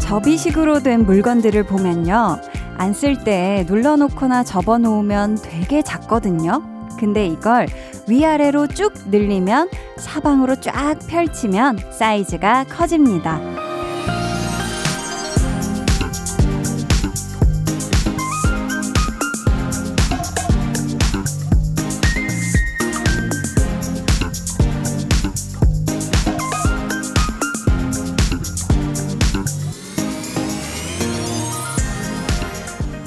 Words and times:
접이식으로 0.00 0.82
된 0.82 1.04
물건들을 1.04 1.64
보면요. 1.64 2.38
안 2.78 2.92
쓸 2.92 3.24
때 3.24 3.64
눌러놓거나 3.68 4.44
접어놓으면 4.44 5.38
되게 5.42 5.82
작거든요. 5.82 6.62
근데 6.98 7.26
이걸 7.26 7.66
위아래로 8.08 8.68
쭉 8.68 8.92
늘리면 9.10 9.68
사방으로 9.98 10.60
쫙 10.60 10.98
펼치면 11.06 11.92
사이즈가 11.92 12.64
커집니다. 12.64 13.38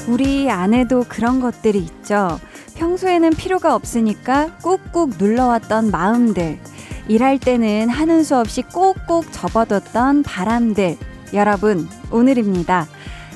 우리 0.08 0.52
안에도 0.52 1.06
그런 1.08 1.40
것들이 1.40 1.80
있죠. 1.80 2.40
평소에는 2.82 3.30
필요가 3.32 3.76
없으니까 3.76 4.58
꾹꾹 4.64 5.12
눌러왔던 5.20 5.92
마음들. 5.92 6.58
일할 7.08 7.38
때는 7.38 7.90
하는 7.90 8.24
수 8.24 8.36
없이 8.36 8.64
꼭꼭 8.64 9.32
접어뒀던 9.32 10.24
바람들. 10.24 10.98
여러분, 11.36 11.88
오늘입니다. 12.12 12.88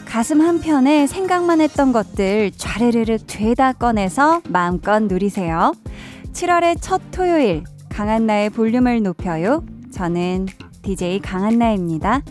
가슴 0.04 0.42
한편에 0.42 1.06
생각만 1.06 1.62
했던 1.62 1.92
것들 1.92 2.54
좌르르르 2.58 3.20
죄다 3.28 3.74
꺼내서 3.74 4.42
마음껏 4.50 5.00
누리세요. 5.04 5.74
7월의 6.34 6.78
첫 6.82 7.00
토요일, 7.12 7.64
강한나의 7.90 8.50
볼륨을 8.50 9.04
높여요. 9.04 9.64
저는 9.92 10.48
DJ 10.82 11.20
강한나입니다. 11.20 12.24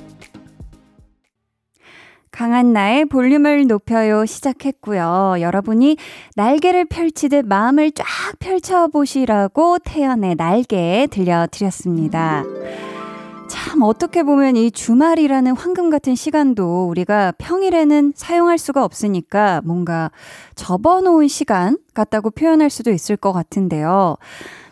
강한 2.34 2.72
나의 2.72 3.04
볼륨을 3.04 3.68
높여요 3.68 4.26
시작했고요. 4.26 5.36
여러분이 5.38 5.96
날개를 6.34 6.86
펼치듯 6.86 7.46
마음을 7.46 7.92
쫙 7.92 8.04
펼쳐보시라고 8.40 9.78
태연의 9.78 10.34
날개 10.34 11.06
들려드렸습니다. 11.12 12.42
참 13.48 13.82
어떻게 13.82 14.24
보면 14.24 14.56
이 14.56 14.72
주말이라는 14.72 15.54
황금 15.54 15.90
같은 15.90 16.16
시간도 16.16 16.88
우리가 16.88 17.34
평일에는 17.38 18.14
사용할 18.16 18.58
수가 18.58 18.84
없으니까 18.84 19.60
뭔가 19.64 20.10
접어놓은 20.56 21.28
시간 21.28 21.78
같다고 21.94 22.30
표현할 22.30 22.68
수도 22.68 22.90
있을 22.90 23.16
것 23.16 23.32
같은데요. 23.32 24.16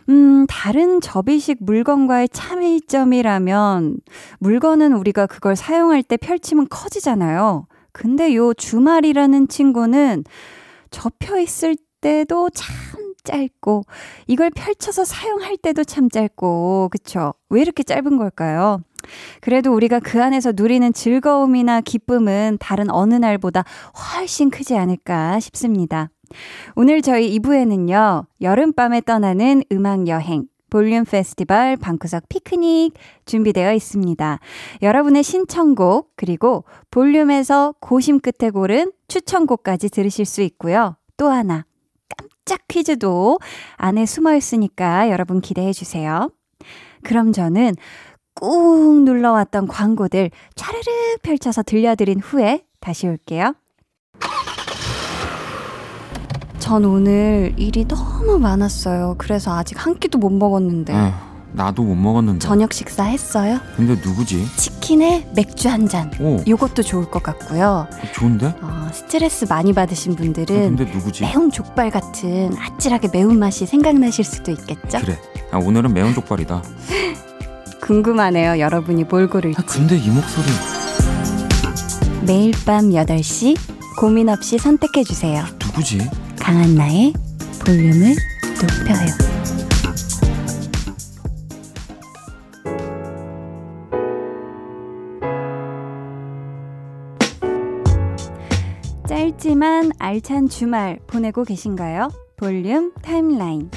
음, 0.09 0.47
다른 0.49 1.01
접이식 1.01 1.59
물건과의 1.61 2.29
차이점이라면 2.31 3.97
물건은 4.41 4.93
우리가 4.95 5.27
그걸 5.27 5.57
사용할 5.57 6.03
때 6.03 6.17
펼치면 6.17 6.69
커지잖아요. 6.69 7.67
근데 7.93 8.35
요 8.35 8.55
주말이라는 8.55 9.49
친구는 9.49 10.25
접혀 10.91 11.39
있을 11.39 11.77
때도 12.01 12.51
참 12.51 12.75
짧고 13.25 13.85
이걸 14.27 14.51
펼쳐서 14.51 15.05
사용할 15.05 15.57
때도 15.57 15.85
참 15.85 16.09
짧고 16.09 16.89
그쵸? 16.91 17.35
왜 17.51 17.61
이렇게 17.61 17.83
짧은 17.83 18.17
걸까요? 18.19 18.81
그래도 19.41 19.73
우리가 19.75 20.01
그 20.01 20.23
안에서 20.23 20.53
누리는 20.55 20.93
즐거움이나 20.93 21.81
기쁨은 21.81 22.59
다른 22.61 22.91
어느 22.91 23.15
날보다 23.15 23.65
훨씬 24.17 24.51
크지 24.51 24.77
않을까 24.77 25.41
싶습니다. 25.41 26.11
오늘 26.77 27.03
저희 27.03 27.39
2부에는요, 27.39 28.27
여름밤에 28.41 29.03
떠나는 29.03 29.63
음악 29.73 30.09
여행, 30.09 30.47
볼륨 30.71 31.05
페스티벌 31.05 31.77
방구석 31.77 32.29
피크닉 32.29 32.95
준비되어 33.27 33.75
있습니다. 33.75 34.39
여러분의 34.81 35.23
신청곡, 35.23 36.13
그리고 36.17 36.65
볼륨에서 36.91 37.75
고심 37.81 38.21
끝에 38.21 38.51
고른 38.51 38.91
추천곡까지 39.09 39.91
들으실 39.91 40.25
수 40.25 40.41
있고요. 40.43 40.97
또 41.19 41.29
하나, 41.29 41.67
깜짝 42.17 42.67
퀴즈도 42.69 43.39
안에 43.77 44.07
숨어 44.07 44.35
있으니까 44.35 45.11
여러분 45.11 45.41
기대해 45.41 45.73
주세요. 45.73 46.31
그럼 47.03 47.33
저는 47.33 47.75
꾹 48.35 49.03
눌러왔던 49.05 49.69
광고들 49.69 50.31
차르르 50.55 51.19
펼쳐서 51.23 51.63
들려드린 51.63 52.21
후에 52.21 52.65
다시 52.81 53.07
올게요. 53.07 53.55
전 56.63 56.85
오늘 56.85 57.53
일이 57.57 57.85
너무 57.89 58.39
많았어요. 58.39 59.17
그래서 59.19 59.53
아직 59.53 59.85
한 59.85 59.99
끼도 59.99 60.19
못 60.19 60.31
먹었는데. 60.31 60.95
어, 60.95 61.13
나도 61.51 61.83
못 61.83 61.97
먹었는데. 61.97 62.39
저녁 62.39 62.73
식사 62.73 63.03
했어요? 63.03 63.59
근데 63.77 63.97
누구지? 64.01 64.47
치킨에 64.57 65.29
맥주 65.35 65.69
한 65.69 65.89
잔. 65.89 66.13
오, 66.21 66.41
요것도 66.47 66.85
좋을 66.85 67.11
것 67.11 67.21
같고요. 67.21 67.89
좋은데? 68.15 68.55
어, 68.63 68.89
스트레스 68.93 69.45
많이 69.49 69.73
받으신 69.73 70.15
분들은 70.15 70.77
근데 70.77 70.85
누구지? 70.85 71.25
매운 71.25 71.51
족발 71.51 71.91
같은 71.91 72.57
아찔하게 72.57 73.09
매운 73.13 73.41
맛이 73.41 73.67
생각나실 73.67 74.25
수도 74.25 74.53
있겠죠? 74.53 75.01
그래. 75.01 75.19
아, 75.51 75.59
오늘은 75.59 75.93
매운 75.93 76.15
족발이다. 76.15 76.63
궁금하네요. 77.83 78.61
여러분이 78.61 79.03
뭘 79.03 79.29
고를지. 79.29 79.61
아, 79.61 79.65
근데 79.67 79.97
이 79.97 80.09
목소리. 80.09 80.47
매일 82.25 82.53
밤 82.65 82.91
8시 82.91 83.57
고민 83.99 84.29
없이 84.29 84.59
선택해 84.59 85.03
주세요. 85.03 85.43
누구지? 85.61 86.09
강한나의 86.43 87.13
볼륨을 87.65 88.17
높여요. 88.61 89.07
짧지만 99.07 99.93
알찬 100.01 100.49
주말 100.49 100.99
보내고 101.07 101.45
계신가요? 101.45 102.11
볼륨 102.37 102.93
타임라인. 103.03 103.71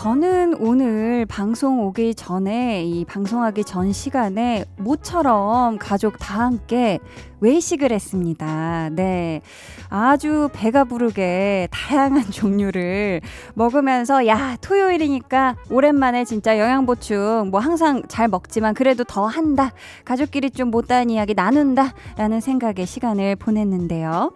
저는 0.00 0.54
오늘 0.54 1.26
방송 1.26 1.84
오기 1.84 2.14
전에 2.14 2.86
이 2.86 3.04
방송하기 3.04 3.64
전 3.64 3.92
시간에 3.92 4.64
모처럼 4.78 5.76
가족 5.76 6.18
다 6.18 6.38
함께 6.38 6.98
외식을 7.40 7.92
했습니다. 7.92 8.88
네. 8.92 9.42
아주 9.90 10.48
배가 10.54 10.84
부르게 10.84 11.68
다양한 11.70 12.22
종류를 12.32 13.20
먹으면서 13.52 14.26
야, 14.26 14.56
토요일이니까 14.62 15.56
오랜만에 15.68 16.24
진짜 16.24 16.58
영양 16.58 16.86
보충 16.86 17.50
뭐 17.50 17.60
항상 17.60 18.02
잘 18.08 18.26
먹지만 18.26 18.72
그래도 18.72 19.04
더 19.04 19.26
한다. 19.26 19.70
가족끼리 20.06 20.50
좀 20.50 20.70
못다한 20.70 21.10
이야기 21.10 21.34
나눈다. 21.34 21.92
라는 22.16 22.40
생각에 22.40 22.86
시간을 22.86 23.36
보냈는데요. 23.36 24.32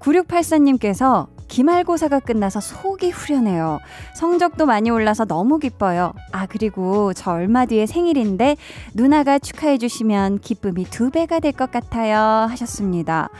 9684님께서 0.00 1.28
기말고사가 1.48 2.20
끝나서 2.20 2.60
속이 2.60 3.10
후련해요. 3.10 3.80
성적도 4.14 4.66
많이 4.66 4.90
올라서 4.90 5.24
너무 5.24 5.58
기뻐요. 5.58 6.12
아, 6.32 6.46
그리고 6.46 7.12
저 7.14 7.32
얼마 7.32 7.64
뒤에 7.66 7.86
생일인데 7.86 8.56
누나가 8.94 9.38
축하해주시면 9.38 10.38
기쁨이 10.40 10.84
두 10.84 11.10
배가 11.10 11.40
될 11.40 11.52
것 11.52 11.70
같아요. 11.72 12.46
하셨습니다. 12.50 13.30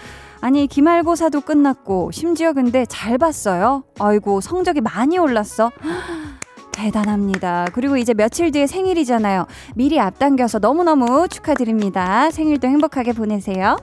아니, 0.41 0.67
기말고사도 0.67 1.43
끝났고, 1.43 2.10
심지어 2.13 2.53
근데 2.53 2.84
잘 2.87 3.19
봤어요. 3.19 3.84
아이고, 4.01 4.41
성적이 4.41 4.81
많이 4.81 5.19
올랐어. 5.19 5.71
대단합니다. 6.72 7.66
그리고 7.72 7.97
이제 7.97 8.15
며칠 8.15 8.51
뒤에 8.53 8.66
생일이잖아요. 8.69 9.47
미리 9.75 9.99
앞당겨서 10.01 10.61
너무너무 10.61 11.27
축하드립니다. 11.28 12.31
생일도 12.31 12.69
행복하게 12.69 13.13
보내세요. 13.13 13.77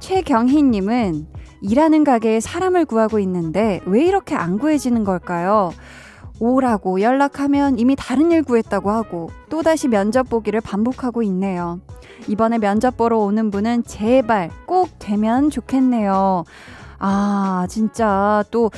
최경희님은 0.00 1.26
일하는 1.68 2.04
가게에 2.04 2.38
사람을 2.38 2.84
구하고 2.84 3.18
있는데 3.18 3.80
왜 3.86 4.04
이렇게 4.04 4.36
안 4.36 4.56
구해지는 4.56 5.02
걸까요? 5.02 5.72
오라고 6.38 7.00
연락하면 7.00 7.78
이미 7.78 7.96
다른 7.96 8.30
일 8.30 8.44
구했다고 8.44 8.90
하고 8.90 9.30
또다시 9.48 9.88
면접 9.88 10.28
보기를 10.28 10.60
반복하고 10.60 11.22
있네요. 11.24 11.80
이번에 12.28 12.58
면접 12.58 12.96
보러 12.96 13.18
오는 13.18 13.50
분은 13.50 13.84
제발 13.84 14.50
꼭 14.66 14.90
되면 15.00 15.50
좋겠네요. 15.50 16.44
아, 16.98 17.66
진짜 17.68 18.44
또 18.50 18.70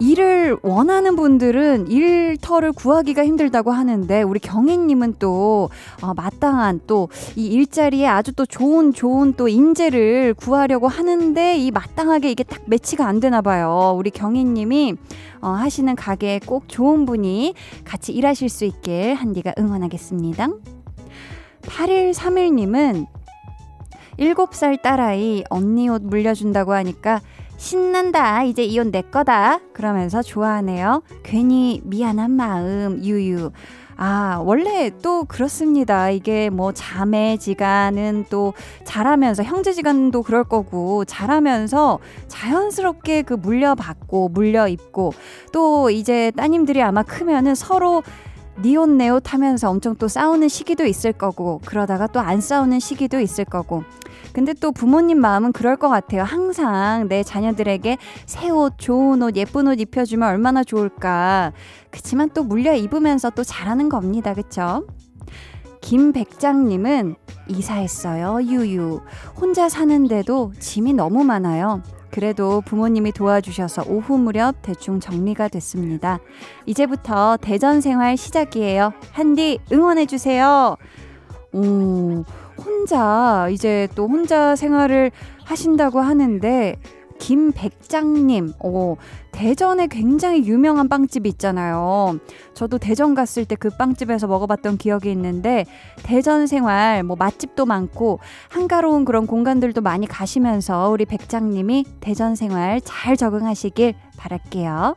일을 0.00 0.58
원하는 0.62 1.16
분들은 1.16 1.88
일터를 1.90 2.72
구하기가 2.72 3.24
힘들다고 3.24 3.72
하는데 3.72 4.22
우리 4.22 4.38
경희님은 4.40 5.16
또 5.18 5.70
어, 6.02 6.14
마땅한 6.14 6.82
또 6.86 7.08
이 7.36 7.46
일자리에 7.46 8.06
아주 8.06 8.32
또 8.32 8.46
좋은 8.46 8.92
좋은 8.92 9.34
또 9.34 9.48
인재를 9.48 10.34
구하려고 10.34 10.88
하는데 10.88 11.56
이 11.56 11.70
마땅하게 11.70 12.30
이게 12.30 12.42
딱 12.42 12.62
매치가 12.66 13.06
안 13.06 13.20
되나 13.20 13.42
봐요. 13.42 13.94
우리 13.96 14.10
경희님이 14.10 14.94
어, 15.40 15.48
하시는 15.50 15.94
가게에 15.94 16.40
꼭 16.44 16.68
좋은 16.68 17.06
분이 17.06 17.54
같이 17.84 18.12
일하실 18.12 18.48
수 18.48 18.64
있길 18.64 19.14
한디가 19.14 19.54
응원하겠습니다. 19.58 20.48
8131님은 21.62 23.06
7살 24.18 24.82
딸아이 24.82 25.44
언니 25.48 25.88
옷 25.88 26.02
물려준다고 26.02 26.72
하니까 26.72 27.20
신난다. 27.58 28.44
이제 28.44 28.62
이옷내 28.62 29.02
거다. 29.10 29.58
그러면서 29.74 30.22
좋아하네요. 30.22 31.02
괜히 31.24 31.82
미안한 31.84 32.30
마음, 32.30 33.04
유유. 33.04 33.50
아, 33.96 34.40
원래 34.44 34.92
또 35.02 35.24
그렇습니다. 35.24 36.08
이게 36.08 36.50
뭐 36.50 36.72
자매 36.72 37.36
지간은 37.36 38.26
또 38.30 38.54
자라면서, 38.84 39.42
형제 39.42 39.72
지간도 39.72 40.22
그럴 40.22 40.44
거고, 40.44 41.04
자라면서 41.04 41.98
자연스럽게 42.28 43.22
그 43.22 43.34
물려받고, 43.34 44.28
물려입고, 44.28 45.12
또 45.52 45.90
이제 45.90 46.30
따님들이 46.36 46.80
아마 46.80 47.02
크면은 47.02 47.56
서로 47.56 48.04
내옷 48.96 49.32
하면서 49.32 49.70
엄청 49.70 49.94
또 49.96 50.08
싸우는 50.08 50.48
시기도 50.48 50.84
있을 50.84 51.12
거고, 51.12 51.60
그러다가 51.64 52.06
또 52.06 52.20
안 52.20 52.40
싸우는 52.40 52.80
시기도 52.80 53.20
있을 53.20 53.44
거고, 53.44 53.84
근데 54.32 54.52
또 54.52 54.72
부모님 54.72 55.20
마음은 55.20 55.52
그럴 55.52 55.76
것 55.76 55.88
같아요. 55.88 56.22
항상 56.22 57.08
내 57.08 57.22
자녀들에게 57.22 57.96
새 58.26 58.50
옷, 58.50 58.74
좋은 58.78 59.22
옷, 59.22 59.36
예쁜 59.36 59.66
옷 59.68 59.80
입혀주면 59.80 60.28
얼마나 60.28 60.62
좋을까. 60.64 61.52
그치만 61.90 62.30
또 62.34 62.44
물려 62.44 62.74
입으면서 62.74 63.30
또 63.30 63.42
잘하는 63.42 63.88
겁니다. 63.88 64.34
그쵸? 64.34 64.86
김백장님은 65.80 67.16
이사했어요. 67.48 68.42
유유. 68.42 69.00
혼자 69.40 69.68
사는데도 69.68 70.52
짐이 70.58 70.92
너무 70.92 71.24
많아요. 71.24 71.82
그래도 72.10 72.60
부모님이 72.62 73.12
도와주셔서 73.12 73.84
오후 73.88 74.18
무렵 74.18 74.56
대충 74.62 75.00
정리가 75.00 75.48
됐습니다. 75.48 76.18
이제부터 76.66 77.36
대전 77.40 77.80
생활 77.80 78.16
시작이에요. 78.16 78.92
한디 79.12 79.58
응원해주세요. 79.72 80.76
오, 81.52 82.24
혼자 82.58 83.48
이제 83.50 83.88
또 83.94 84.08
혼자 84.08 84.56
생활을 84.56 85.10
하신다고 85.44 86.00
하는데 86.00 86.76
김백장님, 87.18 88.54
오, 88.62 88.96
대전에 89.32 89.86
굉장히 89.86 90.46
유명한 90.46 90.88
빵집이 90.88 91.28
있잖아요. 91.28 92.18
저도 92.54 92.78
대전 92.78 93.14
갔을 93.14 93.44
때 93.44 93.56
그 93.56 93.70
빵집에서 93.70 94.26
먹어봤던 94.28 94.78
기억이 94.78 95.10
있는데, 95.10 95.64
대전 96.04 96.46
생활, 96.46 97.02
뭐 97.02 97.16
맛집도 97.16 97.66
많고, 97.66 98.20
한가로운 98.48 99.04
그런 99.04 99.26
공간들도 99.26 99.80
많이 99.80 100.06
가시면서 100.06 100.88
우리 100.90 101.04
백장님이 101.04 101.84
대전 102.00 102.34
생활 102.36 102.80
잘 102.82 103.16
적응하시길 103.16 103.94
바랄게요. 104.16 104.96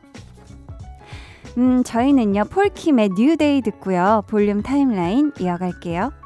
음, 1.58 1.82
저희는요, 1.84 2.44
폴킴의 2.44 3.10
New 3.10 3.35
Day 3.35 3.60
듣고요. 3.62 4.22
볼륨 4.28 4.62
타임라인 4.62 5.32
이어갈게요. 5.38 6.21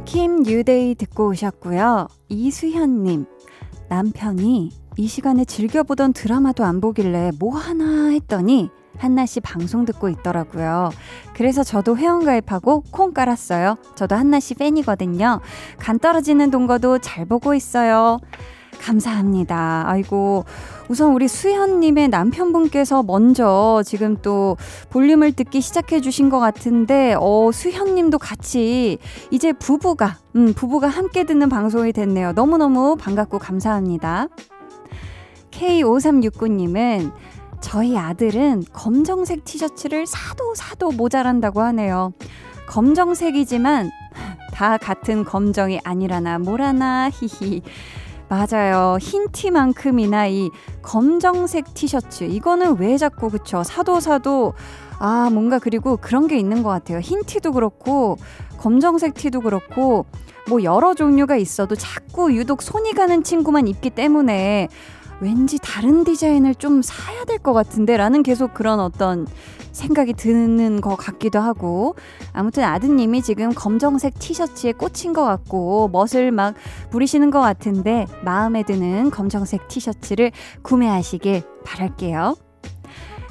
폴킴 0.00 0.42
뉴데이 0.44 0.94
듣고 0.94 1.28
오셨고요. 1.28 2.08
이수현님, 2.28 3.26
남편이 3.88 4.70
이 4.96 5.06
시간에 5.06 5.44
즐겨보던 5.44 6.12
드라마도 6.14 6.64
안 6.64 6.80
보길래 6.80 7.32
뭐 7.38 7.56
하나 7.56 8.08
했더니 8.08 8.70
한나 8.96 9.26
씨 9.26 9.40
방송 9.40 9.84
듣고 9.84 10.08
있더라고요. 10.08 10.90
그래서 11.34 11.62
저도 11.62 11.96
회원가입하고 11.96 12.84
콩 12.90 13.12
깔았어요. 13.12 13.76
저도 13.94 14.14
한나 14.16 14.40
씨 14.40 14.54
팬이거든요. 14.54 15.40
간 15.78 15.98
떨어지는 15.98 16.50
동거도 16.50 16.98
잘 16.98 17.26
보고 17.26 17.54
있어요. 17.54 18.20
감사합니다. 18.80 19.84
아이고, 19.86 20.44
우선 20.88 21.12
우리 21.12 21.28
수현님의 21.28 22.08
남편분께서 22.08 23.02
먼저 23.02 23.82
지금 23.84 24.16
또 24.22 24.56
볼륨을 24.88 25.32
듣기 25.32 25.60
시작해 25.60 26.00
주신 26.00 26.30
것 26.30 26.40
같은데, 26.40 27.14
어, 27.18 27.50
수현님도 27.52 28.18
같이 28.18 28.98
이제 29.30 29.52
부부가, 29.52 30.18
음, 30.36 30.54
부부가 30.54 30.88
함께 30.88 31.24
듣는 31.24 31.48
방송이 31.48 31.92
됐네요. 31.92 32.32
너무너무 32.32 32.96
반갑고 32.96 33.38
감사합니다. 33.38 34.28
K5369님은 35.50 37.12
저희 37.60 37.96
아들은 37.96 38.64
검정색 38.72 39.44
티셔츠를 39.44 40.06
사도 40.06 40.54
사도 40.54 40.90
모자란다고 40.90 41.60
하네요. 41.60 42.12
검정색이지만 42.66 43.90
다 44.52 44.78
같은 44.78 45.24
검정이 45.24 45.80
아니라나 45.84 46.38
뭐라나 46.38 47.10
히히. 47.10 47.62
맞아요. 48.30 48.96
흰 49.00 49.26
티만큼이나 49.32 50.28
이 50.28 50.50
검정색 50.82 51.74
티셔츠. 51.74 52.22
이거는 52.24 52.78
왜 52.78 52.96
자꾸 52.96 53.28
그쵸? 53.28 53.64
사도 53.64 53.98
사도 53.98 54.54
아, 55.00 55.28
뭔가 55.32 55.58
그리고 55.58 55.96
그런 55.96 56.28
게 56.28 56.38
있는 56.38 56.62
것 56.62 56.68
같아요. 56.70 57.00
흰 57.00 57.24
티도 57.24 57.50
그렇고 57.52 58.18
검정색 58.58 59.14
티도 59.14 59.40
그렇고 59.40 60.06
뭐 60.48 60.62
여러 60.62 60.94
종류가 60.94 61.36
있어도 61.36 61.74
자꾸 61.74 62.32
유독 62.32 62.62
손이 62.62 62.92
가는 62.92 63.24
친구만 63.24 63.66
입기 63.66 63.90
때문에 63.90 64.68
왠지 65.20 65.58
다른 65.58 66.04
디자인을 66.04 66.54
좀 66.54 66.82
사야 66.82 67.24
될 67.24 67.38
것 67.40 67.52
같은데 67.52 67.96
라는 67.96 68.22
계속 68.22 68.54
그런 68.54 68.78
어떤 68.78 69.26
생각이 69.72 70.14
드는 70.14 70.80
것 70.80 70.96
같기도 70.96 71.40
하고 71.40 71.94
아무튼 72.32 72.64
아드님이 72.64 73.22
지금 73.22 73.50
검정색 73.52 74.18
티셔츠에 74.18 74.72
꽂힌 74.72 75.12
것 75.12 75.24
같고 75.24 75.88
멋을 75.88 76.32
막 76.32 76.54
부리시는 76.90 77.30
것 77.30 77.40
같은데 77.40 78.06
마음에 78.24 78.62
드는 78.62 79.10
검정색 79.10 79.68
티셔츠를 79.68 80.32
구매하시길 80.62 81.42
바랄게요. 81.64 82.36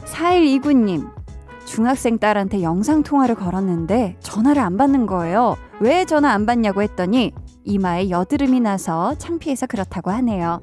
4129님 0.06 1.20
중학생 1.66 2.18
딸한테 2.18 2.64
영상통화를 2.64 3.36
걸었는데 3.36 4.18
전화를 4.22 4.62
안 4.62 4.76
받는 4.76 5.06
거예요. 5.06 5.56
왜 5.80 6.04
전화 6.04 6.32
안 6.32 6.48
받냐고 6.48 6.82
했더니 6.82 7.32
이마에 7.64 8.10
여드름이 8.10 8.60
나서 8.62 9.14
창피해서 9.20 9.68
그렇다고 9.68 10.10
하네요. 10.10 10.62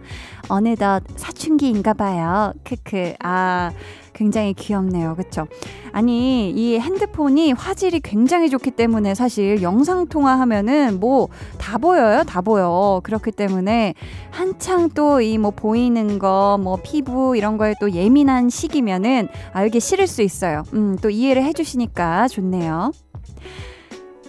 어느덧 0.49 1.05
사춘기인가 1.15 1.95
봐요. 1.95 2.53
크크. 2.65 3.15
아, 3.21 3.71
굉장히 4.17 4.55
귀엽네요. 4.55 5.15
그쵸? 5.15 5.47
아니, 5.93 6.51
이 6.51 6.79
핸드폰이 6.81 7.53
화질이 7.53 8.01
굉장히 8.01 8.49
좋기 8.49 8.71
때문에 8.73 9.15
사실 9.15 9.61
영상통화 9.63 10.41
하면은 10.41 10.99
뭐 10.99 11.29
다 11.59 11.79
보여요. 11.79 12.23
다 12.25 12.41
보여. 12.41 13.01
그렇기 13.03 13.33
때문에 13.33 13.95
한창 14.31 14.89
또 14.91 15.21
이 15.21 15.37
뭐 15.37 15.51
보이는 15.51 16.19
거, 16.19 16.59
뭐 16.63 16.79
피부 16.83 17.37
이런 17.37 17.59
거에 17.59 17.75
또 17.81 17.91
예민한 17.93 18.49
시기면은 18.49 19.29
아, 19.53 19.65
이게 19.65 19.79
싫을 19.81 20.07
수 20.07 20.23
있어요. 20.23 20.63
음, 20.75 20.97
또 21.03 21.11
이해를 21.11 21.45
해주시니까 21.45 22.29
좋네요. 22.29 22.93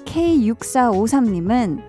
K6453님은 0.06 1.82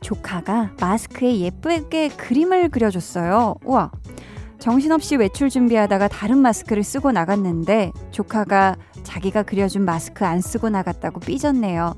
조카가 0.00 0.72
마스크에 0.80 1.38
예쁘게 1.38 2.08
그림을 2.10 2.68
그려줬어요. 2.70 3.56
우와. 3.64 3.90
정신없이 4.62 5.16
외출 5.16 5.50
준비하다가 5.50 6.06
다른 6.06 6.38
마스크를 6.38 6.84
쓰고 6.84 7.10
나갔는데 7.10 7.90
조카가 8.12 8.76
자기가 9.02 9.42
그려준 9.42 9.84
마스크 9.84 10.24
안 10.24 10.40
쓰고 10.40 10.70
나갔다고 10.70 11.18
삐졌네요. 11.18 11.96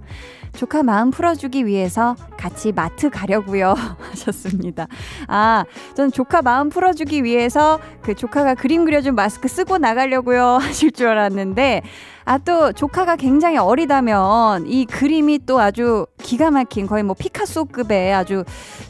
조카 0.56 0.83
마음 0.83 1.11
풀어주기 1.11 1.66
위해서 1.66 2.16
같이 2.38 2.73
마트 2.73 3.11
가려고요 3.11 3.75
하셨습니다. 4.12 4.87
아, 5.28 5.66
전 5.94 6.11
조카 6.11 6.40
마음 6.40 6.71
풀어주기 6.71 7.23
위해서 7.23 7.78
그 8.00 8.14
조카가 8.14 8.54
그림 8.54 8.87
그려준 8.87 9.14
마스크 9.14 9.47
쓰고 9.47 9.76
나가려고요 9.76 10.56
하실 10.56 10.90
줄 10.90 11.09
알았는데 11.09 11.83
아, 12.26 12.38
또 12.38 12.73
조카가 12.73 13.16
굉장히 13.16 13.59
어리다면 13.59 14.66
이 14.66 14.87
그림이 14.87 15.40
또 15.45 15.61
아주 15.61 16.07
기가 16.19 16.50
막힌 16.50 16.87
거의 16.87 17.02
뭐 17.02 17.14
피카소급의 17.14 18.14
아주 18.14 18.45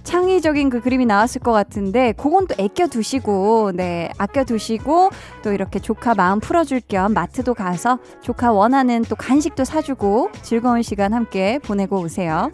창의적인 0.05 0.71
그 0.71 0.81
그림이 0.81 1.05
나왔을 1.05 1.41
것 1.41 1.51
같은데 1.51 2.13
그건 2.13 2.47
또 2.47 2.55
아껴 2.63 2.87
두시고 2.87 3.73
네, 3.75 4.11
아껴 4.19 4.45
두시고 4.45 5.11
또 5.43 5.53
이렇게 5.53 5.81
조카 5.81 6.15
마음 6.15 6.39
풀어줄 6.39 6.83
겸 6.87 7.13
마트도 7.13 7.55
가서 7.55 7.99
조카 8.21 8.53
원하는 8.53 9.03
또 9.03 9.17
간식도 9.17 9.65
사주고 9.65 10.31
즐거운 10.43 10.83
시간 10.83 11.13
함께 11.13 11.59
보내고 11.59 11.99
오세요. 11.99 12.53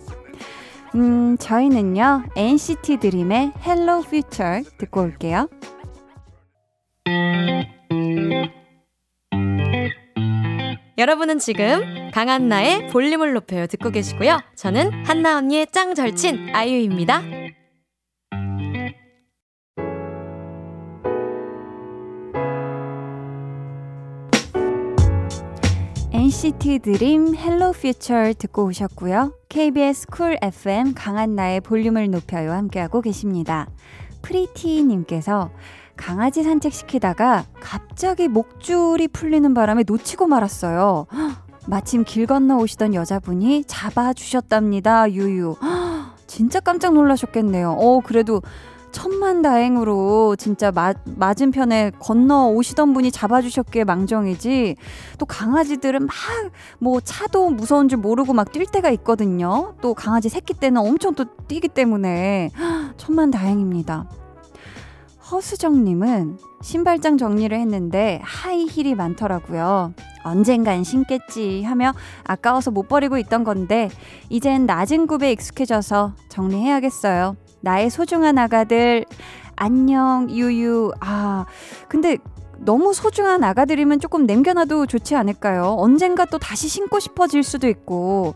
음, 0.95 1.37
저희는요, 1.39 2.25
NCT 2.35 2.97
드림의 2.97 3.53
Hello 3.65 4.01
Future 4.01 4.65
듣고 4.79 5.03
올게요. 5.03 5.49
여러분은 11.01 11.39
지금 11.39 12.11
강한나의 12.13 12.89
볼륨을 12.89 13.33
높여요 13.33 13.67
듣고 13.67 13.89
계시고요. 13.91 14.39
저는 14.55 15.07
한나 15.07 15.39
언니의 15.39 15.69
짱 15.73 15.95
절친 15.95 16.55
아이유입니다. 16.55 17.23
NCT 26.13 26.81
드림 26.81 27.35
Hello 27.35 27.73
Future 27.73 28.35
듣고 28.39 28.67
오셨고요. 28.67 29.33
KBS 29.49 30.09
쿨 30.09 30.37
FM 30.43 30.93
강한나의 30.93 31.63
볼륨을 31.63 32.11
높여요 32.11 32.53
함께하고 32.53 33.01
계십니다. 33.01 33.71
프리티 34.21 34.85
님께서 34.85 35.51
강아지 36.01 36.43
산책시키다가 36.43 37.45
갑자기 37.61 38.27
목줄이 38.27 39.07
풀리는 39.07 39.53
바람에 39.53 39.85
놓치고 39.87 40.27
말았어요. 40.29 41.07
마침 41.67 42.05
길 42.05 42.27
건너 42.27 42.57
오시던 42.57 42.95
여자분이 42.95 43.65
잡아주셨답니다. 43.67 45.13
유유. 45.13 45.57
진짜 46.27 46.59
깜짝 46.61 46.95
놀라셨겠네요. 46.95 47.73
어, 47.73 48.01
그래도 48.01 48.41
천만 48.93 49.43
다행으로 49.43 50.37
진짜 50.37 50.73
마, 50.73 50.95
맞은편에 51.05 51.93
건너 52.01 52.47
오시던 52.49 52.93
분이 52.95 53.13
잡아주셨기에 53.13 53.85
망정이지 53.85 54.77
또 55.19 55.27
강아지들은 55.27 56.07
막 56.07 56.17
뭐 56.81 56.99
차도 57.01 57.51
무서운 57.51 57.89
줄 57.89 57.99
모르고 57.99 58.33
막 58.33 58.53
뛸 58.53 58.67
때가 58.67 58.89
있거든요. 58.91 59.75
또 59.83 59.93
강아지 59.95 60.29
새끼 60.31 60.55
때는 60.55 60.81
엄청 60.81 61.15
또 61.15 61.27
뛰기 61.47 61.69
때문에 61.69 62.51
천만 62.97 63.31
다행입니다. 63.31 64.09
허수정님은 65.31 66.39
신발장 66.61 67.17
정리를 67.17 67.57
했는데 67.57 68.21
하이힐이 68.25 68.95
많더라고요. 68.97 69.95
언젠간 70.25 70.83
신겠지 70.83 71.63
하며 71.63 71.93
아까워서 72.25 72.71
못 72.71 72.89
버리고 72.89 73.17
있던 73.19 73.45
건데 73.45 73.91
이젠 74.29 74.67
낮은 74.67 75.07
굽에 75.07 75.31
익숙해져서 75.33 76.15
정리해야겠어요. 76.29 77.37
나의 77.61 77.91
소중한 77.91 78.39
아가들 78.39 79.05
안녕 79.55 80.29
유유 80.31 80.93
아 81.01 81.47
근데 81.89 82.19
너무 82.59 82.93
소중한 82.93 83.45
아가들이면 83.45 84.01
조금 84.01 84.27
남겨놔도 84.27 84.87
좋지 84.87 85.15
않을까요? 85.15 85.77
언젠가 85.79 86.25
또 86.25 86.39
다시 86.39 86.69
신고 86.69 86.99
싶어질 86.99 87.43
수도 87.43 87.69
있고 87.69 88.35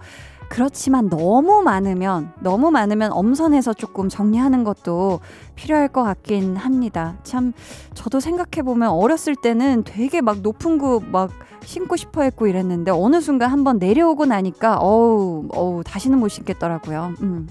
그렇지만 0.48 1.08
너무 1.08 1.62
많으면 1.62 2.32
너무 2.40 2.70
많으면 2.70 3.12
엄선해서 3.12 3.72
조금 3.74 4.08
정리하는 4.08 4.64
것도 4.64 5.20
필요할 5.54 5.88
것 5.88 6.02
같긴 6.02 6.56
합니다. 6.56 7.16
참 7.22 7.52
저도 7.94 8.20
생각해 8.20 8.62
보면 8.64 8.90
어렸을 8.90 9.36
때는 9.36 9.84
되게 9.84 10.20
막 10.20 10.40
높은 10.40 10.78
굽막 10.78 11.30
신고 11.64 11.96
싶어 11.96 12.22
했고 12.22 12.46
이랬는데 12.46 12.90
어느 12.90 13.20
순간 13.20 13.50
한번 13.50 13.78
내려오고 13.78 14.26
나니까 14.26 14.76
어우 14.76 15.48
어우 15.52 15.82
다시는 15.84 16.18
못 16.18 16.28
신겠더라고요. 16.28 17.14
음. 17.22 17.48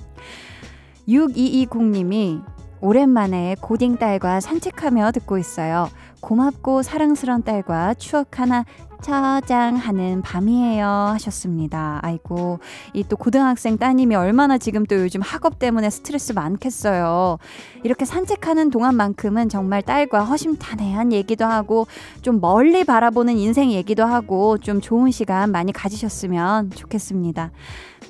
6220님이 1.07 2.41
오랜만에 2.79 3.55
고딩 3.61 3.97
딸과 3.97 4.39
산책하며 4.39 5.11
듣고 5.13 5.37
있어요. 5.37 5.89
고맙고 6.19 6.83
사랑스런 6.83 7.43
딸과 7.43 7.95
추억 7.95 8.39
하나 8.39 8.65
저장하는 9.03 10.21
밤이에요 10.21 10.85
하셨습니다. 10.87 11.99
아이고 12.01 12.59
이 12.93 13.03
또 13.13 13.17
고등학생 13.17 13.77
따님이 13.77 14.15
얼마나 14.15 14.57
지금 14.57 14.85
또 14.85 14.95
요즘 14.95 15.21
학업 15.21 15.59
때문에 15.59 15.89
스트레스 15.89 16.31
많겠어요. 16.31 17.37
이렇게 17.83 18.05
산책하는 18.05 18.69
동안만큼은 18.71 19.49
정말 19.49 19.81
딸과 19.81 20.23
허심탄회한 20.23 21.11
얘기도 21.13 21.45
하고 21.45 21.85
좀 22.21 22.39
멀리 22.39 22.83
바라보는 22.85 23.37
인생 23.37 23.71
얘기도 23.71 24.05
하고 24.05 24.57
좀 24.57 24.81
좋은 24.81 25.11
시간 25.11 25.51
많이 25.51 25.71
가지셨으면 25.73 26.71
좋겠습니다. 26.71 27.51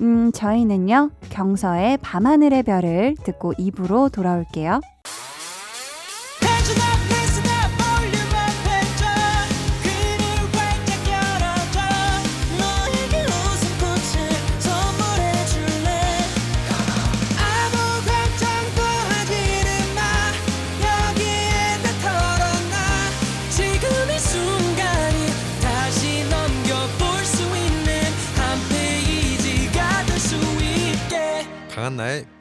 음 0.00 0.32
저희는요 0.32 1.10
경서의 1.30 1.98
밤하늘의 1.98 2.62
별을 2.62 3.16
듣고 3.24 3.52
입으로 3.58 4.08
돌아올게요. 4.08 4.80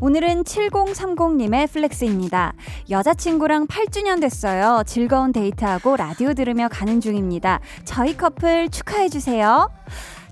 오늘은 0.00 0.44
7030님의 0.44 1.68
flex입니다. 1.72 2.52
여자친구랑 2.88 3.66
8주년 3.66 4.20
됐어요. 4.20 4.84
즐거운 4.86 5.32
데이트하고 5.32 5.96
라디오 5.96 6.34
들으며 6.34 6.68
가는 6.68 7.00
중입니다. 7.00 7.58
저희 7.84 8.16
커플 8.16 8.68
축하해주세요. 8.68 9.68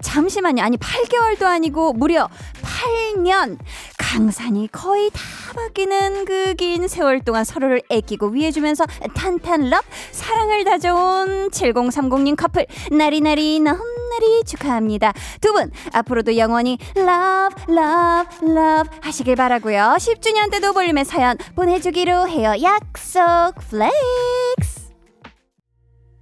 잠시만요. 0.07 0.63
아니, 0.63 0.77
8개월도 0.77 1.43
아니고 1.43 1.93
무려 1.95 2.29
8년. 2.63 3.59
강산이 3.99 4.69
거의 4.71 5.11
다 5.11 5.21
바뀌는 5.55 6.25
그 6.25 6.55
긴 6.57 6.87
세월 6.89 7.21
동안 7.21 7.45
서로를 7.45 7.83
애끼고 7.91 8.29
위해주면서 8.29 8.87
탄탄럽 9.15 9.85
사랑을 10.13 10.65
다져온 10.65 11.51
7030님 11.51 12.37
커플 12.37 12.67
나리나리 12.93 13.59
넘나리 13.61 14.45
축하합니다. 14.47 15.13
두 15.41 15.53
분 15.53 15.71
앞으로도 15.93 16.37
영원히 16.39 16.79
love 16.97 17.65
love 17.69 18.49
love 18.49 18.99
하시길 19.03 19.35
바라고요. 19.37 19.97
10주년 19.99 20.51
때도 20.53 20.73
볼륨의 20.73 21.05
사연 21.05 21.37
보내주기로 21.57 22.29
해요. 22.29 22.55
약속 22.63 23.55
flex 23.69 24.46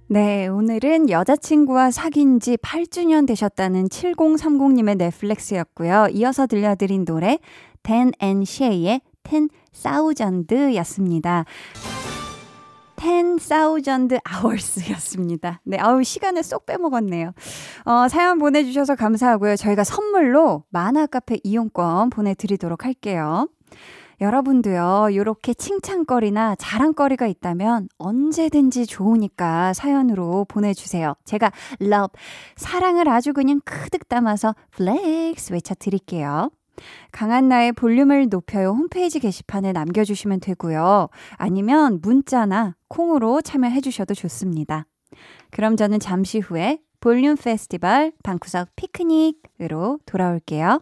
네, 0.07 0.45
오늘은 0.47 1.09
여자친구와 1.09 1.89
사귄 1.89 2.39
지 2.39 2.57
8주년 2.57 3.25
되셨다는 3.25 3.85
7030님의 3.85 4.97
flex였고요. 4.97 6.09
이어서 6.11 6.45
들려드린 6.45 7.05
노래 7.05 7.39
댄 7.81 8.11
앤 8.19 8.45
쉐이의 8.45 9.01
10,000 9.23 10.75
였습니다. 10.75 11.45
10,000 12.97 13.39
hours였습니다. 14.43 15.61
네, 15.63 15.79
아우, 15.79 16.03
시간을 16.03 16.43
쏙 16.43 16.67
빼먹었네요. 16.67 17.31
어, 17.85 18.07
사연 18.07 18.37
보내주셔서 18.37 18.95
감사하고요. 18.95 19.55
저희가 19.55 19.83
선물로 19.83 20.65
만화카페 20.69 21.39
이용권 21.43 22.11
보내드리도록 22.11 22.85
할게요. 22.85 23.47
여러분도요, 24.21 25.09
이렇게 25.11 25.53
칭찬거리나 25.53 26.55
자랑거리가 26.55 27.27
있다면 27.27 27.89
언제든지 27.97 28.85
좋으니까 28.85 29.73
사연으로 29.73 30.45
보내주세요. 30.45 31.15
제가 31.25 31.51
love, 31.81 32.19
사랑을 32.55 33.09
아주 33.09 33.33
그냥 33.33 33.59
가득 33.65 34.07
담아서 34.07 34.55
flex 34.71 35.53
외쳐드릴게요. 35.53 36.49
강한나의 37.11 37.71
볼륨을 37.71 38.27
높여요 38.29 38.71
홈페이지 38.71 39.19
게시판에 39.19 39.71
남겨주시면 39.71 40.41
되고요. 40.41 41.07
아니면 41.37 41.99
문자나 42.01 42.75
콩으로 42.89 43.41
참여해 43.41 43.81
주셔도 43.81 44.13
좋습니다. 44.13 44.85
그럼 45.51 45.77
저는 45.77 45.99
잠시 45.99 46.39
후에 46.39 46.79
볼륨 46.99 47.35
페스티벌 47.37 48.11
방구석 48.23 48.69
피크닉으로 48.75 49.99
돌아올게요. 50.05 50.81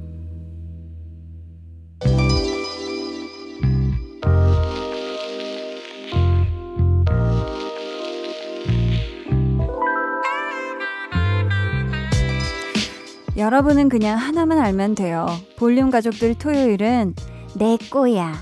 여러분은 13.41 13.89
그냥 13.89 14.19
하나만 14.19 14.59
알면 14.59 14.93
돼요. 14.93 15.25
볼륨 15.57 15.89
가족들 15.89 16.35
토요일은 16.35 17.15
내 17.55 17.75
거야. 17.89 18.35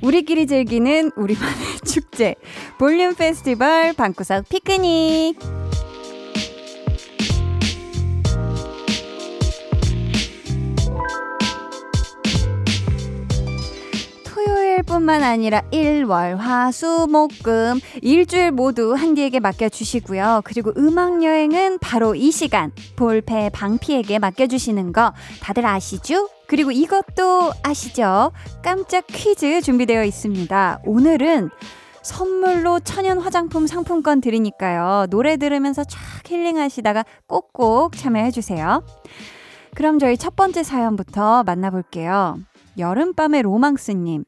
우리끼리 0.00 0.46
즐기는 0.46 1.10
우리만의 1.16 1.56
축제. 1.84 2.36
볼륨 2.78 3.16
페스티벌 3.16 3.94
방구석 3.94 4.48
피크닉. 4.48 5.40
토요일뿐만 14.88 15.22
아니라 15.22 15.62
일월, 15.70 16.36
화, 16.36 16.72
수, 16.72 17.06
목, 17.08 17.30
금 17.42 17.78
일주일 18.02 18.50
모두 18.50 18.94
한디에게 18.94 19.38
맡겨주시고요. 19.38 20.42
그리고 20.44 20.72
음악 20.76 21.22
여행은 21.22 21.78
바로 21.78 22.14
이 22.14 22.30
시간 22.30 22.72
볼페 22.96 23.50
방피에게 23.50 24.18
맡겨주시는 24.18 24.92
거 24.92 25.12
다들 25.40 25.64
아시죠? 25.66 26.28
그리고 26.46 26.72
이것도 26.72 27.52
아시죠? 27.62 28.32
깜짝 28.62 29.06
퀴즈 29.06 29.60
준비되어 29.60 30.02
있습니다. 30.04 30.80
오늘은 30.84 31.50
선물로 32.02 32.80
천연 32.80 33.18
화장품 33.18 33.66
상품권 33.66 34.20
드리니까요. 34.20 35.06
노래 35.10 35.36
들으면서 35.36 35.84
쫙 35.84 36.00
힐링하시다가 36.26 37.04
꼭꼭 37.26 37.96
참여해주세요. 37.96 38.82
그럼 39.74 39.98
저희 39.98 40.16
첫 40.16 40.34
번째 40.34 40.62
사연부터 40.62 41.44
만나볼게요. 41.44 42.38
여름밤의 42.78 43.42
로망스님. 43.42 44.24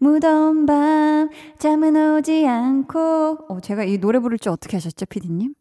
무더운 0.00 0.64
밤, 0.64 1.28
잠은 1.58 2.16
오지 2.16 2.46
않고. 2.46 3.46
어, 3.48 3.60
제가 3.60 3.84
이 3.84 3.98
노래 3.98 4.18
부를 4.18 4.38
줄 4.38 4.50
어떻게 4.50 4.78
하셨죠, 4.78 5.04
피디님? 5.04 5.52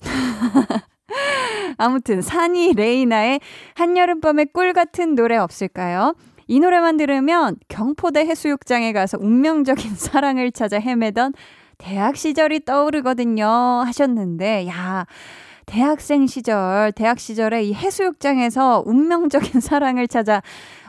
아무튼, 1.78 2.20
산이 2.20 2.74
레이나의 2.74 3.40
한여름밤의 3.74 4.48
꿀 4.52 4.74
같은 4.74 5.14
노래 5.14 5.38
없을까요? 5.38 6.14
이 6.46 6.60
노래만 6.60 6.98
들으면 6.98 7.56
경포대 7.68 8.20
해수욕장에 8.20 8.92
가서 8.92 9.16
운명적인 9.18 9.94
사랑을 9.96 10.52
찾아 10.52 10.78
헤매던 10.78 11.32
대학 11.78 12.16
시절이 12.16 12.66
떠오르거든요. 12.66 13.46
하셨는데, 13.46 14.68
야, 14.68 15.06
대학생 15.64 16.26
시절, 16.26 16.92
대학 16.92 17.18
시절에 17.18 17.64
이 17.64 17.74
해수욕장에서 17.74 18.84
운명적인 18.86 19.60
사랑을 19.60 20.06
찾아 20.06 20.42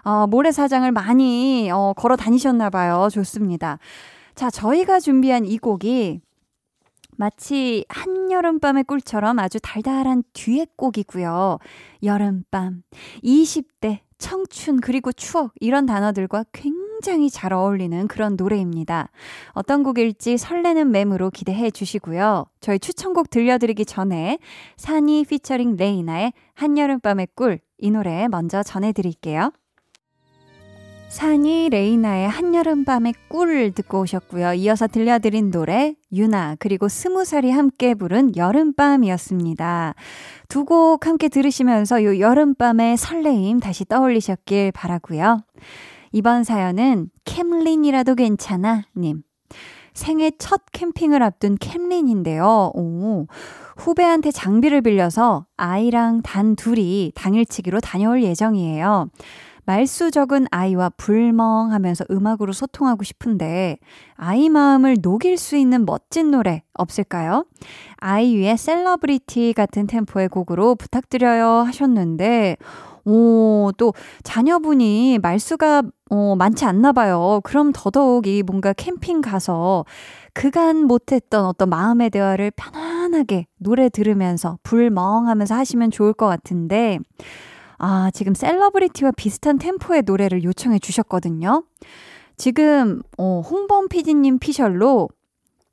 어, 0.08 0.26
모래사장을 0.26 0.90
많이 0.94 1.70
어, 1.70 1.92
걸어 1.98 2.16
다니셨나 2.16 2.70
봐요. 2.70 3.10
좋습니다. 3.12 3.78
자, 4.36 4.50
저희가 4.50 5.02
준비한 5.02 5.44
이 5.44 5.58
곡이 5.58 6.22
마치 7.18 7.84
한여름밤의 7.90 8.86
꿀처럼 8.86 9.38
아주 9.40 9.60
달달한 9.62 10.24
듀엣곡이고요. 10.32 11.58
여름밤, 12.04 12.84
20대, 13.22 14.00
청춘, 14.18 14.80
그리고 14.80 15.12
추억, 15.12 15.52
이런 15.60 15.86
단어들과 15.86 16.46
굉장히 16.54 17.30
잘 17.30 17.52
어울리는 17.52 18.08
그런 18.08 18.38
노래입니다. 18.38 19.10
어떤 19.52 19.84
곡일지 19.84 20.38
설레는 20.38 20.90
맴으로 20.90 21.32
기대해 21.32 21.70
주시고요. 21.70 22.46
저희 22.62 22.80
추천곡 22.80 23.30
들려드리기 23.30 23.84
전에 23.84 24.40
산이 24.78 25.26
피처링 25.26 25.76
레이나의 25.76 26.32
한여름밤의 26.54 27.28
꿀, 27.36 27.60
이 27.78 27.92
노래 27.92 28.30
먼저 28.30 28.64
전해드릴게요. 28.64 29.52
산이 31.10 31.70
레이나의 31.70 32.28
한여름밤의 32.28 33.14
꿀 33.30 33.72
듣고 33.72 34.02
오셨고요. 34.02 34.54
이어서 34.54 34.88
들려드린 34.88 35.52
노래 35.52 35.96
유나 36.12 36.58
그리고 36.60 36.88
스무살이 36.90 37.50
함께 37.52 37.96
부른 37.96 38.36
여름밤이었습니다. 38.36 39.96
두 40.50 40.66
곡 40.66 41.08
함께 41.08 41.30
들으시면서 41.30 42.04
요 42.04 42.20
여름밤의 42.20 42.98
설레임 42.98 43.60
다시 43.60 43.86
떠올리셨길 43.86 44.74
바라고요. 44.74 45.40
이번 46.12 46.44
사연은 46.44 47.10
캠린이라도 47.24 48.16
괜찮아 48.16 48.84
님. 48.98 49.24
생애 49.94 50.30
첫 50.38 50.62
캠핑을 50.74 51.24
앞둔 51.24 51.58
캠린인데요. 51.60 52.72
오, 52.76 53.26
후배한테 53.78 54.30
장비를 54.32 54.82
빌려서 54.82 55.48
아이랑 55.56 56.22
단 56.22 56.56
둘이 56.56 57.12
당일치기로 57.16 57.80
다녀올 57.80 58.22
예정이에요. 58.24 59.10
말수 59.68 60.12
적은 60.12 60.46
아이와 60.50 60.92
불멍하면서 60.96 62.06
음악으로 62.10 62.54
소통하고 62.54 63.04
싶은데 63.04 63.78
아이 64.16 64.48
마음을 64.48 64.96
녹일 65.02 65.38
수 65.38 65.58
있는 65.58 65.86
멋진 65.86 66.32
노래 66.32 66.64
없을까요? 66.74 67.46
아이유의 67.98 68.58
셀러브리티 68.58 69.52
같은 69.54 69.86
템포의 69.86 70.30
곡으로 70.30 70.76
부탁드려요 70.76 71.66
하셨는데 71.68 72.56
오, 73.04 73.72
또 73.78 73.94
자녀분이 74.24 75.20
말수가 75.22 75.84
어, 76.12 76.36
많지 76.38 76.64
않나 76.64 76.94
봐요. 76.94 77.42
그럼 77.44 77.72
더더욱 77.74 78.26
이 78.26 78.44
뭔가 78.44 78.72
캠핑 78.72 79.20
가서 79.20 79.84
그간 80.34 80.86
못했던 80.86 81.46
어떤 81.46 81.70
마음의 81.70 82.10
대화를 82.12 82.52
편안하게 82.52 83.48
노래 83.58 83.90
들으면서 83.90 84.60
불멍하면서 84.64 85.56
하시면 85.56 85.92
좋을 85.92 86.14
것 86.14 86.28
같은데 86.28 87.00
아, 87.78 88.10
지금 88.14 88.34
셀러브리티와 88.34 89.12
비슷한 89.12 89.58
템포의 89.58 90.04
노래를 90.06 90.44
요청해 90.44 90.80
주셨거든요. 90.80 91.64
지금, 92.36 93.02
어, 93.18 93.42
홍범 93.42 93.88
PD님 93.88 94.40
피셜로 94.40 95.10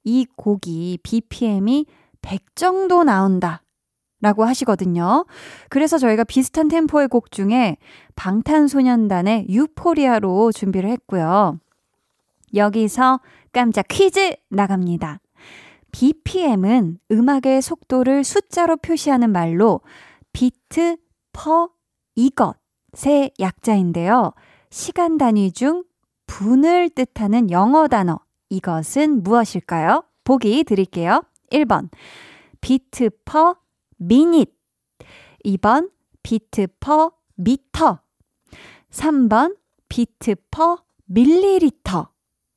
이 0.04 0.26
곡이 0.36 0.98
BPM이 1.02 1.86
100 2.22 2.56
정도 2.56 3.04
나온다. 3.04 3.62
라고 4.20 4.44
하시거든요. 4.44 5.26
그래서 5.68 5.98
저희가 5.98 6.24
비슷한 6.24 6.68
템포의 6.68 7.08
곡 7.08 7.30
중에 7.30 7.76
방탄소년단의 8.16 9.48
유포리아로 9.50 10.50
준비를 10.50 10.88
했고요. 10.88 11.58
여기서 12.54 13.20
깜짝 13.52 13.84
퀴즈 13.86 14.34
나갑니다. 14.48 15.20
BPM은 15.92 17.00
음악의 17.12 17.60
속도를 17.60 18.24
숫자로 18.24 18.78
표시하는 18.78 19.30
말로 19.30 19.82
beat 20.33 20.96
per 21.35 21.73
이것의 22.14 23.33
약자인데요. 23.38 24.33
시간 24.70 25.18
단위 25.18 25.53
중 25.53 25.85
분을 26.27 26.90
뜻하는 26.90 27.50
영어 27.50 27.88
단어 27.88 28.18
이것은 28.50 29.22
무엇일까요? 29.22 30.05
보기 30.24 30.64
드릴게요. 30.64 31.22
1번 31.50 31.90
beat 32.61 33.11
per 33.24 33.57
minute 33.96 34.50
2번 35.44 35.90
beat 36.22 36.68
per 36.80 37.12
meter 37.37 38.00
3번 38.90 39.57
beat 39.88 40.37
per 40.50 40.78
milliliter 41.07 42.11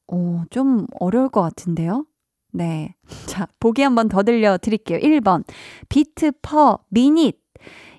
오, 0.08 0.42
좀 0.50 0.88
어려울 1.00 1.30
것 1.30 1.42
같은데요? 1.42 2.06
네. 2.54 2.96
자, 3.28 3.48
보기 3.60 3.82
한번 3.82 4.08
더 4.08 4.24
들려 4.24 4.58
드릴게요. 4.58 5.00
1번 5.00 5.44
beat 5.90 6.32
per 6.42 6.80
minute 6.90 7.38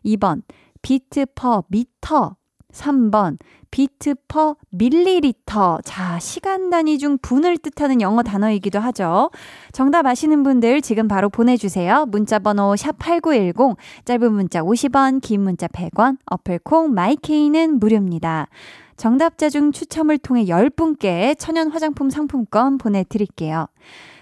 2번 0.04 0.42
beat 0.82 1.26
per 1.34 1.64
meter. 1.68 2.36
3번 2.72 3.38
beat 3.70 4.14
per 4.28 4.56
milliliter. 4.70 5.80
자, 5.84 6.18
시간 6.18 6.70
단위 6.70 6.98
중 6.98 7.18
분을 7.18 7.58
뜻하는 7.58 8.00
영어 8.00 8.22
단어이기도 8.22 8.78
하죠. 8.78 9.30
정답 9.72 10.06
아시는 10.06 10.42
분들 10.42 10.80
지금 10.82 11.08
바로 11.08 11.28
보내주세요. 11.28 12.06
문자 12.06 12.38
번호 12.38 12.74
샵8910, 12.74 13.76
짧은 14.04 14.32
문자 14.32 14.62
50원, 14.62 15.20
긴 15.20 15.42
문자 15.42 15.66
100원, 15.68 16.18
어플콩 16.26 16.92
my 16.92 17.17
K는 17.17 17.78
무료입니다. 17.78 18.48
정답자 18.96 19.48
중 19.48 19.70
추첨을 19.70 20.18
통해 20.18 20.44
10분께 20.46 21.38
천연 21.38 21.70
화장품 21.70 22.10
상품권 22.10 22.78
보내드릴게요. 22.78 23.68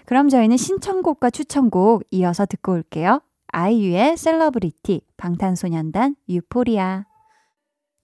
그럼 0.04 0.28
저희는 0.28 0.56
신청곡과 0.56 1.30
추천곡 1.30 2.04
이어서 2.10 2.46
듣고 2.46 2.72
올게요. 2.72 3.20
아이유의 3.48 4.16
셀러브리티, 4.16 5.02
방탄소년단 5.16 6.16
Euphoria. 6.28 7.04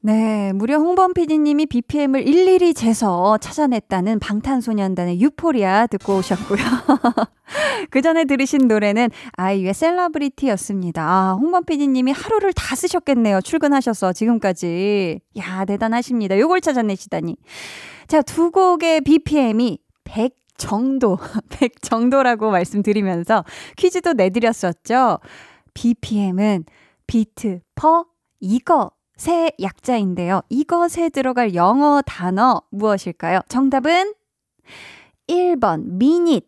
네, 0.04 0.52
무려 0.52 0.78
홍범 0.78 1.14
PD님이 1.14 1.66
BPM을 1.66 2.26
일일이 2.26 2.74
재서 2.74 3.38
찾아냈다는 3.38 4.18
방탄소년단의 4.18 5.20
Euphoria 5.20 5.86
듣고 5.86 6.16
오셨고요. 6.16 6.58
그 7.90 8.02
전에 8.02 8.24
들으신 8.24 8.66
노래는 8.66 9.10
아이유의 9.36 9.74
Celebrity였습니다. 9.74 11.02
아, 11.02 11.34
홍범 11.34 11.64
PD님이 11.64 12.10
하루를 12.10 12.52
다 12.52 12.74
쓰셨겠네요. 12.74 13.42
출근하셔서 13.42 14.12
지금까지. 14.12 15.20
야, 15.38 15.64
대단하십니다. 15.66 16.36
요걸 16.36 16.62
찾아내시다니. 16.62 17.36
자, 18.08 18.22
두 18.22 18.50
곡의 18.50 19.02
BPM이 19.02 19.78
100 20.02 20.41
정도, 20.56 21.18
100 21.50 21.82
정도라고 21.82 22.50
말씀드리면서 22.50 23.44
퀴즈도 23.76 24.12
내드렸었죠. 24.14 25.18
BPM은 25.74 26.64
beat 27.06 27.60
per 27.74 28.06
이것의 28.40 29.52
약자인데요. 29.60 30.42
이것에 30.48 31.08
들어갈 31.08 31.54
영어 31.54 32.02
단어 32.02 32.62
무엇일까요? 32.70 33.40
정답은 33.48 34.14
1번 35.28 35.84
minute. 35.84 36.46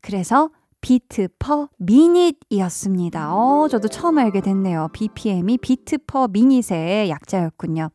그래서 0.00 0.50
beat 0.80 1.28
per 1.38 1.68
minute이었습니다. 1.78 3.34
어, 3.34 3.68
저도 3.68 3.88
처음 3.88 4.18
알게 4.18 4.40
됐네요. 4.40 4.88
BPM이 4.92 5.58
beat 5.58 5.98
per 6.06 6.28
minute의 6.28 7.10
약자였군요. 7.10 7.90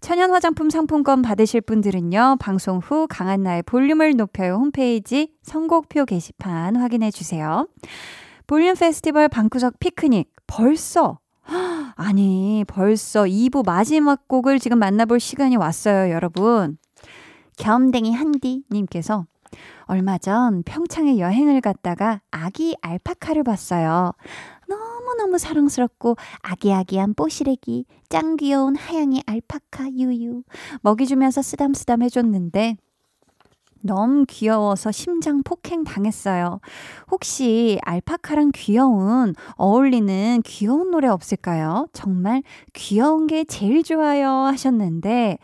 천연 0.00 0.30
화장품 0.30 0.70
상품권 0.70 1.22
받으실 1.22 1.60
분들은요, 1.60 2.36
방송 2.40 2.78
후 2.78 3.06
강한 3.08 3.42
나의 3.42 3.62
볼륨을 3.62 4.16
높여요 4.16 4.54
홈페이지 4.54 5.32
선곡표 5.42 6.04
게시판 6.04 6.76
확인해 6.76 7.10
주세요. 7.10 7.68
볼륨 8.46 8.74
페스티벌 8.74 9.28
방구석 9.28 9.78
피크닉 9.78 10.30
벌써 10.46 11.18
아니, 11.96 12.64
벌써 12.66 13.24
2부 13.24 13.64
마지막 13.64 14.26
곡을 14.28 14.58
지금 14.58 14.78
만나볼 14.78 15.20
시간이 15.20 15.56
왔어요, 15.56 16.12
여러분. 16.12 16.78
겸댕이 17.56 18.12
한디님께서 18.12 19.26
얼마 19.86 20.18
전 20.18 20.62
평창에 20.64 21.18
여행을 21.18 21.60
갔다가 21.60 22.20
아기 22.30 22.76
알파카를 22.80 23.42
봤어요. 23.44 24.12
너무너무 24.68 25.38
사랑스럽고 25.38 26.16
아기아기한 26.42 27.14
뽀시래기, 27.14 27.84
짱 28.08 28.36
귀여운 28.36 28.76
하양이 28.76 29.22
알파카 29.26 29.90
유유. 29.92 30.42
먹이 30.82 31.06
주면서 31.06 31.42
쓰담쓰담 31.42 32.02
해줬는데 32.02 32.76
너무 33.82 34.24
귀여워서 34.26 34.90
심장 34.92 35.42
폭행 35.42 35.84
당했어요. 35.84 36.60
혹시 37.10 37.78
알파카랑 37.82 38.52
귀여운, 38.54 39.34
어울리는 39.56 40.40
귀여운 40.42 40.90
노래 40.90 41.08
없을까요? 41.08 41.86
정말 41.92 42.42
귀여운 42.72 43.26
게 43.26 43.44
제일 43.44 43.82
좋아요 43.82 44.28
하셨는데, 44.30 45.36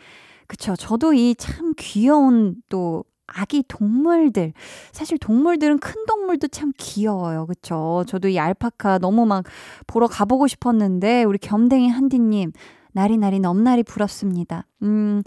그쵸. 0.46 0.74
저도 0.74 1.12
이 1.14 1.34
참 1.36 1.74
귀여운 1.76 2.56
또 2.70 3.04
아기 3.32 3.64
동물들. 3.66 4.52
사실 4.92 5.18
동물들은 5.18 5.78
큰 5.78 6.06
동물도 6.06 6.48
참 6.48 6.72
귀여워요. 6.76 7.46
그쵸. 7.46 8.04
저도 8.06 8.28
이 8.28 8.38
알파카 8.38 8.98
너무 8.98 9.26
막 9.26 9.44
보러 9.86 10.06
가보고 10.06 10.46
싶었는데, 10.46 11.24
우리 11.24 11.38
겸댕이 11.38 11.88
한디님, 11.88 12.52
나리나리 12.92 13.40
넘나리 13.40 13.82
부럽습니다. 13.82 14.66
음, 14.82 15.22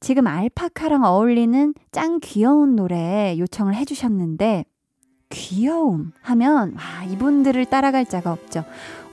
지금 0.00 0.26
알파카랑 0.26 1.04
어울리는 1.04 1.74
짱 1.92 2.20
귀여운 2.22 2.76
노래 2.76 3.36
요청을 3.38 3.74
해주셨는데, 3.74 4.64
귀여움 5.30 6.12
하면, 6.22 6.74
아, 6.76 7.04
이분들을 7.04 7.64
따라갈 7.66 8.04
자가 8.04 8.32
없죠. 8.32 8.64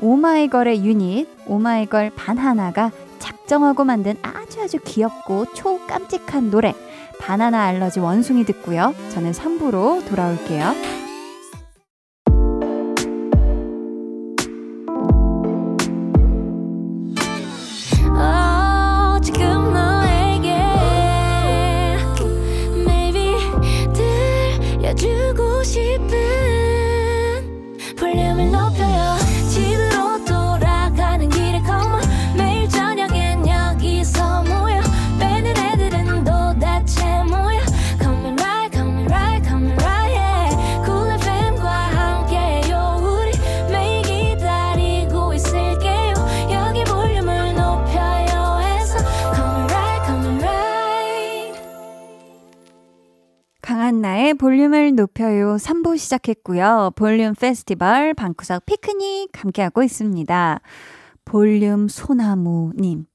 오마이걸의 0.01 0.83
유닛, 0.83 1.27
오마이걸 1.47 2.11
바나나가 2.15 2.91
작정하고 3.19 3.83
만든 3.83 4.15
아주 4.23 4.61
아주 4.61 4.79
귀엽고 4.83 5.53
초 5.53 5.85
깜찍한 5.85 6.49
노래, 6.49 6.73
바나나 7.19 7.63
알러지 7.65 7.99
원숭이 7.99 8.45
듣고요. 8.45 8.93
저는 9.09 9.31
3부로 9.31 10.07
돌아올게요. 10.07 11.06
높여요 54.97 55.57
3부 55.57 55.95
시작했고요. 55.97 56.91
볼륨 56.95 57.35
페스티벌 57.35 58.15
방구석 58.15 58.65
피크닉 58.65 59.29
함께하고 59.31 59.83
있습니다. 59.83 60.59
볼륨 61.23 61.87
소나무님. 61.87 63.05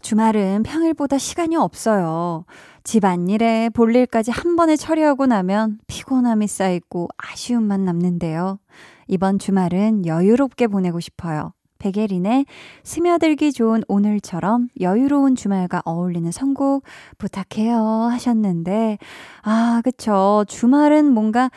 주말은 0.00 0.62
평일보다 0.62 1.18
시간이 1.18 1.56
없어요. 1.56 2.44
집안일에 2.84 3.70
볼일까지 3.70 4.30
한 4.30 4.54
번에 4.54 4.76
처리하고 4.76 5.26
나면 5.26 5.78
피곤함이 5.88 6.46
쌓이고 6.46 7.08
아쉬움만 7.16 7.84
남는데요. 7.84 8.60
이번 9.08 9.40
주말은 9.40 10.06
여유롭게 10.06 10.68
보내고 10.68 11.00
싶어요. 11.00 11.52
백예린의 11.78 12.46
스며들기 12.82 13.52
좋은 13.52 13.82
오늘처럼 13.88 14.68
여유로운 14.80 15.34
주말과 15.36 15.82
어울리는 15.84 16.30
선곡 16.30 16.84
부탁해요 17.18 17.78
하셨는데, 18.10 18.98
아, 19.42 19.80
그쵸. 19.84 20.44
주말은 20.48 21.12
뭔가 21.12 21.50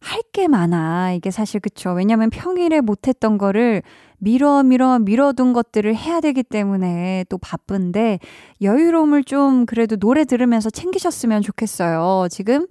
할 0.00 0.22
게 0.32 0.46
많아. 0.46 1.12
이게 1.14 1.30
사실 1.30 1.58
그쵸. 1.60 1.90
왜냐면 1.92 2.30
평일에 2.30 2.80
못했던 2.80 3.38
거를 3.38 3.82
미뤄, 4.18 4.62
미뤄, 4.62 4.98
미뤄둔 5.00 5.52
것들을 5.52 5.94
해야 5.96 6.20
되기 6.20 6.42
때문에 6.42 7.24
또 7.28 7.38
바쁜데, 7.38 8.20
여유로움을 8.62 9.24
좀 9.24 9.66
그래도 9.66 9.96
노래 9.96 10.24
들으면서 10.24 10.70
챙기셨으면 10.70 11.42
좋겠어요. 11.42 12.28
지금 12.30 12.66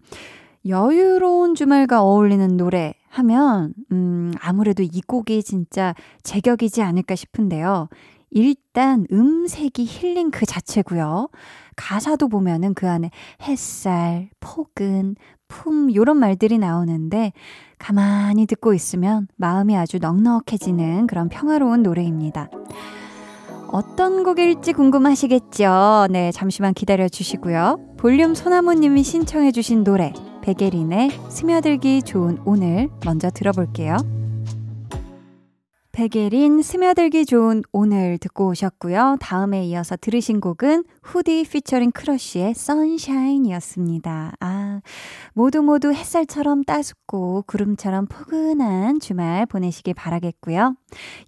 여유로운 0.67 1.55
주말과 1.55 2.01
어울리는 2.01 2.57
노래 2.57 2.93
하면, 3.17 3.73
음, 3.91 4.31
아무래도 4.39 4.83
이 4.83 5.01
곡이 5.05 5.43
진짜 5.43 5.93
제격이지 6.23 6.81
않을까 6.81 7.15
싶은데요. 7.15 7.89
일단 8.29 9.05
음색이 9.11 9.85
힐링 9.85 10.31
그 10.31 10.45
자체고요. 10.45 11.29
가사도 11.75 12.27
보면은 12.27 12.73
그 12.73 12.89
안에 12.89 13.09
햇살, 13.43 14.29
폭은, 14.39 15.15
품, 15.47 15.93
요런 15.93 16.17
말들이 16.17 16.57
나오는데, 16.57 17.31
가만히 17.79 18.45
듣고 18.45 18.73
있으면 18.73 19.27
마음이 19.37 19.77
아주 19.77 19.99
넉넉해지는 19.99 21.07
그런 21.07 21.29
평화로운 21.29 21.83
노래입니다. 21.83 22.49
어떤 23.69 24.23
곡일지 24.23 24.73
궁금하시겠죠? 24.73 26.07
네, 26.09 26.31
잠시만 26.31 26.73
기다려 26.73 27.07
주시고요. 27.07 27.95
볼륨 27.97 28.33
소나무 28.33 28.73
님이 28.73 29.03
신청해 29.03 29.51
주신 29.51 29.83
노래, 29.83 30.13
백예린의 30.47 31.09
스며들기 31.27 32.03
좋은 32.03 32.37
오늘 32.45 32.87
먼저 33.03 33.29
들어볼게요. 33.29 33.97
백예린 35.91 36.61
스며들기 36.61 37.25
좋은 37.25 37.63
오늘 37.73 38.17
듣고 38.17 38.47
오셨고요. 38.47 39.17
다음에 39.19 39.65
이어서 39.65 39.97
들으신 39.99 40.39
곡은 40.39 40.85
후디 41.03 41.43
피처링 41.43 41.91
크러쉬의 41.91 42.53
Sunshine이었습니다. 42.53 44.35
아, 44.39 44.79
모두 45.33 45.61
모두 45.63 45.91
햇살처럼 45.91 46.63
따숩고 46.63 47.43
구름처럼 47.45 48.05
포근한 48.05 49.01
주말 49.01 49.45
보내시길 49.47 49.95
바라겠고요. 49.95 50.75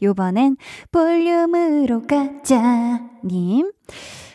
요번엔 0.02 0.56
볼륨으로 0.94 2.04
가자 2.08 3.02
님. 3.26 3.70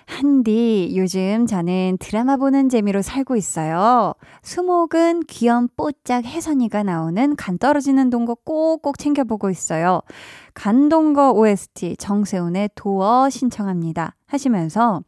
한디, 0.07 0.93
요즘 0.97 1.47
저는 1.47 1.97
드라마 1.99 2.37
보는 2.37 2.69
재미로 2.69 3.03
살고 3.03 3.37
있어요. 3.37 4.15
수목은 4.43 5.23
귀염 5.29 5.69
뽀짝 5.77 6.25
혜선이가 6.25 6.83
나오는 6.83 7.37
간 7.37 7.59
떨어지는 7.59 8.11
동거 8.11 8.35
꼭꼭 8.45 8.99
챙겨보고 8.99 9.51
있어요. 9.51 10.03
간동거 10.55 11.33
OST 11.33 11.97
정세훈의 11.97 12.71
도어 12.75 13.31
신청합니다. 13.31 14.15
하시면서 14.27 15.03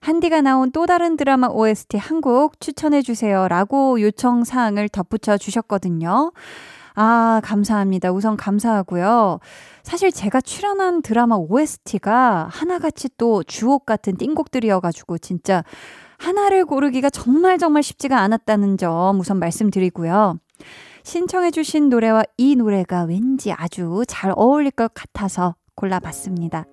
한디가 0.00 0.40
나온 0.40 0.72
또 0.72 0.86
다른 0.86 1.16
드라마 1.16 1.46
OST 1.46 1.96
한 1.96 2.20
곡 2.20 2.60
추천해주세요. 2.60 3.48
라고 3.48 4.00
요청 4.00 4.44
사항을 4.44 4.88
덧붙여 4.88 5.38
주셨거든요. 5.38 6.32
아, 6.94 7.40
감사합니다. 7.42 8.12
우선 8.12 8.36
감사하고요. 8.36 9.38
사실 9.82 10.12
제가 10.12 10.40
출연한 10.40 11.02
드라마 11.02 11.36
OST가 11.36 12.48
하나같이 12.50 13.08
또 13.16 13.42
주옥 13.42 13.86
같은 13.86 14.16
띵곡들이어가지고 14.16 15.18
진짜 15.18 15.64
하나를 16.18 16.64
고르기가 16.64 17.10
정말 17.10 17.58
정말 17.58 17.82
쉽지가 17.82 18.18
않았다는 18.20 18.76
점 18.76 19.18
우선 19.18 19.38
말씀드리고요. 19.38 20.38
신청해주신 21.02 21.88
노래와 21.88 22.22
이 22.36 22.54
노래가 22.54 23.02
왠지 23.02 23.52
아주 23.52 24.04
잘 24.06 24.32
어울릴 24.36 24.70
것 24.70 24.94
같아서 24.94 25.56
골라봤습니다. 25.74 26.64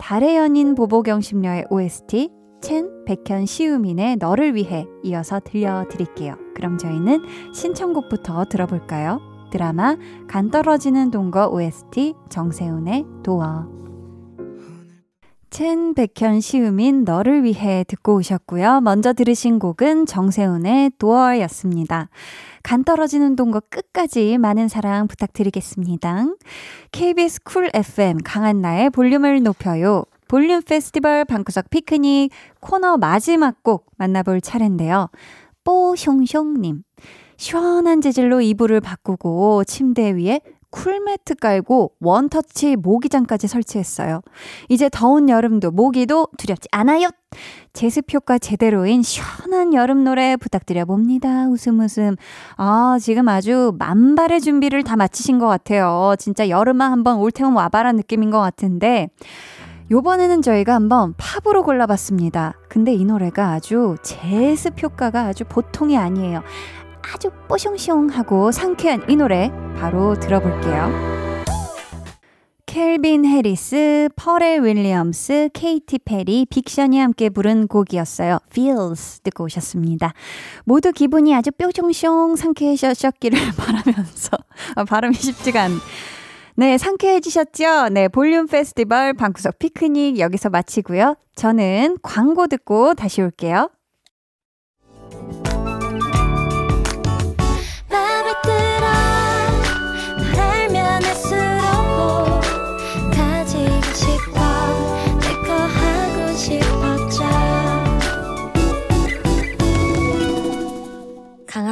달의 0.00 0.36
연인 0.36 0.74
보보경 0.74 1.20
심려의 1.20 1.66
OST 1.70 2.30
첸 2.60 3.04
백현 3.04 3.46
시우민의 3.46 4.16
너를 4.16 4.54
위해 4.54 4.86
이어서 5.04 5.40
들려드릴게요. 5.40 6.36
그럼 6.54 6.78
저희는 6.78 7.52
신청곡부터 7.54 8.46
들어볼까요? 8.46 9.31
드라마 9.52 9.96
간 10.26 10.50
떨어지는 10.50 11.10
동거 11.12 11.48
OST 11.48 12.14
정세훈의 12.30 13.04
도어 13.22 13.82
첸, 15.50 15.92
백현, 15.92 16.40
시우민, 16.40 17.04
너를 17.04 17.44
위해 17.44 17.84
듣고 17.86 18.16
오셨고요. 18.16 18.80
먼저 18.80 19.12
들으신 19.12 19.58
곡은 19.58 20.06
정세훈의 20.06 20.92
도어였습니다. 20.98 22.08
간 22.62 22.84
떨어지는 22.84 23.36
동거 23.36 23.60
끝까지 23.68 24.38
많은 24.38 24.68
사랑 24.68 25.06
부탁드리겠습니다. 25.08 26.24
KBS 26.90 27.42
Cool 27.42 27.68
FM 27.74 28.20
강한나의 28.24 28.88
볼륨을 28.88 29.42
높여요. 29.42 30.04
볼륨 30.26 30.62
페스티벌 30.62 31.26
방구석 31.26 31.68
피크닉 31.68 32.30
코너 32.60 32.96
마지막 32.96 33.62
곡 33.62 33.90
만나볼 33.98 34.40
차례인데요. 34.40 35.10
뽀숑숑님. 35.64 36.82
시원한 37.42 38.00
재질로 38.00 38.40
이불을 38.40 38.80
바꾸고 38.80 39.64
침대 39.64 40.12
위에 40.12 40.42
쿨매트 40.70 41.34
깔고 41.34 41.90
원터치 41.98 42.76
모기장까지 42.76 43.48
설치했어요. 43.48 44.20
이제 44.68 44.88
더운 44.88 45.28
여름도 45.28 45.72
모기도 45.72 46.28
두렵지 46.38 46.68
않아요. 46.70 47.08
제습 47.72 48.14
효과 48.14 48.38
제대로인 48.38 49.02
시원한 49.02 49.74
여름 49.74 50.04
노래 50.04 50.36
부탁드려 50.36 50.84
봅니다. 50.84 51.48
웃음 51.48 51.80
웃음. 51.80 52.14
아, 52.58 52.96
지금 53.00 53.26
아주 53.28 53.74
만반의 53.76 54.40
준비를 54.40 54.84
다 54.84 54.94
마치신 54.94 55.40
것 55.40 55.48
같아요. 55.48 56.14
진짜 56.20 56.48
여름아 56.48 56.92
한번 56.92 57.16
올 57.16 57.32
테면 57.32 57.54
와봐라 57.54 57.90
느낌인 57.90 58.30
것 58.30 58.38
같은데. 58.38 59.08
요번에는 59.90 60.40
저희가 60.40 60.74
한번 60.74 61.12
팝으로 61.18 61.64
골라봤습니다. 61.64 62.54
근데 62.68 62.94
이 62.94 63.04
노래가 63.04 63.50
아주 63.50 63.96
제습 64.02 64.82
효과가 64.82 65.24
아주 65.24 65.44
보통이 65.44 65.98
아니에요. 65.98 66.42
아주 67.02 67.30
뽀숑숑하고 67.48 68.52
상쾌한 68.52 69.04
이 69.08 69.16
노래 69.16 69.50
바로 69.78 70.14
들어볼게요. 70.18 71.12
켈빈 72.66 73.26
해리스, 73.26 74.08
퍼렐 74.16 74.64
윌리엄스, 74.64 75.50
케이티 75.52 75.98
페리, 75.98 76.46
빅 76.48 76.65
션이 76.65 76.98
함께 76.98 77.28
부른 77.28 77.66
곡이었어요. 77.66 78.38
Feels 78.50 79.20
듣고 79.20 79.44
오셨습니다. 79.44 80.14
모두 80.64 80.90
기분이 80.90 81.34
아주 81.34 81.50
뾰종숑 81.50 82.34
상쾌해졌기를 82.36 83.38
바라면서 83.58 84.38
아, 84.74 84.84
발음이 84.84 85.14
쉽지가 85.14 85.64
않. 85.64 85.72
네, 86.56 86.78
상쾌해지셨죠? 86.78 87.90
네, 87.90 88.08
볼륨 88.08 88.46
페스티벌 88.46 89.12
방구석 89.12 89.58
피크닉 89.58 90.18
여기서 90.18 90.48
마치고요. 90.48 91.16
저는 91.34 91.98
광고 92.02 92.46
듣고 92.46 92.94
다시 92.94 93.20
올게요. 93.20 93.68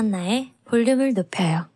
강한나의 0.00 0.54
볼륨을 0.64 1.12
높여요. 1.12 1.66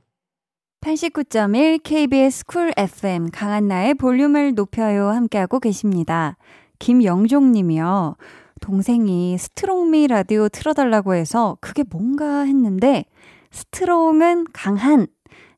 89.1 0.80 1.82
KBS 1.82 2.46
Cool 2.46 2.72
FM 2.74 3.30
강한나의 3.30 3.92
볼륨을 3.94 4.54
높여요 4.54 5.08
함께하고 5.08 5.60
계십니다. 5.60 6.38
김영종 6.78 7.52
님이요. 7.52 8.16
동생이 8.62 9.36
strong 9.36 9.89
me 9.89 10.06
라디오 10.06 10.48
틀어달라고 10.48 11.14
해서 11.14 11.58
그게 11.60 11.84
뭔가 11.90 12.44
했는데 12.44 13.04
strong은 13.50 14.46
강한, 14.54 15.06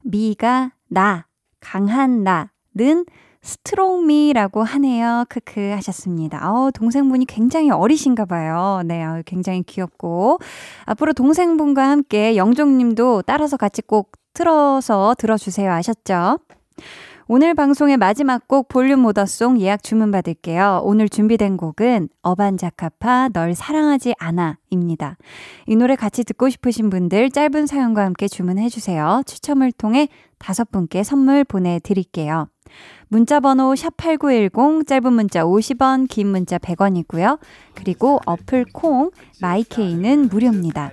me가 0.03 0.73
나, 0.89 1.29
강한나는 1.61 2.25
strong 2.25 3.05
me라고 3.47 4.63
하네요. 4.63 5.25
크크 5.29 5.71
하셨습니다. 5.77 6.51
어, 6.53 6.71
동생분이 6.73 7.27
굉장히 7.27 7.71
어리신가 7.71 8.25
봐요. 8.25 8.83
네, 8.85 9.05
어, 9.05 9.23
굉장히 9.25 9.63
귀엽고. 9.63 10.39
앞으로 10.85 11.13
동생분과 11.13 11.89
함께 11.89 12.37
영종 12.37 12.77
님도 12.77 13.23
따라서 13.23 13.57
같이 13.57 13.83
꼭 13.83 14.13
틀어서 14.35 15.15
들어주세요. 15.17 15.73
아셨죠? 15.73 16.39
오늘 17.29 17.55
방송의 17.55 17.97
마지막 17.97 18.47
곡 18.47 18.69
볼륨 18.69 19.01
모더송 19.01 19.61
예약 19.61 19.83
주문 19.83 20.13
받을게요. 20.13 20.83
오늘 20.85 21.09
준비된 21.09 21.57
곡은 21.57 22.09
어반자카파 22.23 23.31
널 23.33 23.55
사랑하지 23.55 24.15
않아입니다. 24.19 25.17
이 25.67 25.75
노래 25.75 25.97
같이 25.97 26.23
듣고 26.23 26.49
싶으신 26.51 26.89
분들 26.89 27.31
짧은 27.31 27.67
사연과 27.67 28.05
함께 28.05 28.29
주문해 28.29 28.69
주세요. 28.69 29.23
추첨을 29.27 29.73
통해 29.73 30.09
다섯 30.39 30.71
분께 30.71 31.03
선물 31.03 31.43
보내드릴게요. 31.43 32.49
문자 33.09 33.41
번호 33.41 33.75
샵8910 33.75 34.87
짧은 34.87 35.13
문자 35.13 35.45
50원 35.45 36.09
긴 36.09 36.29
문자 36.29 36.59
100원이고요. 36.59 37.39
그리고 37.75 38.21
어플 38.27 38.67
콩 38.73 39.11
마이케이는 39.41 40.29
무료입니다. 40.29 40.91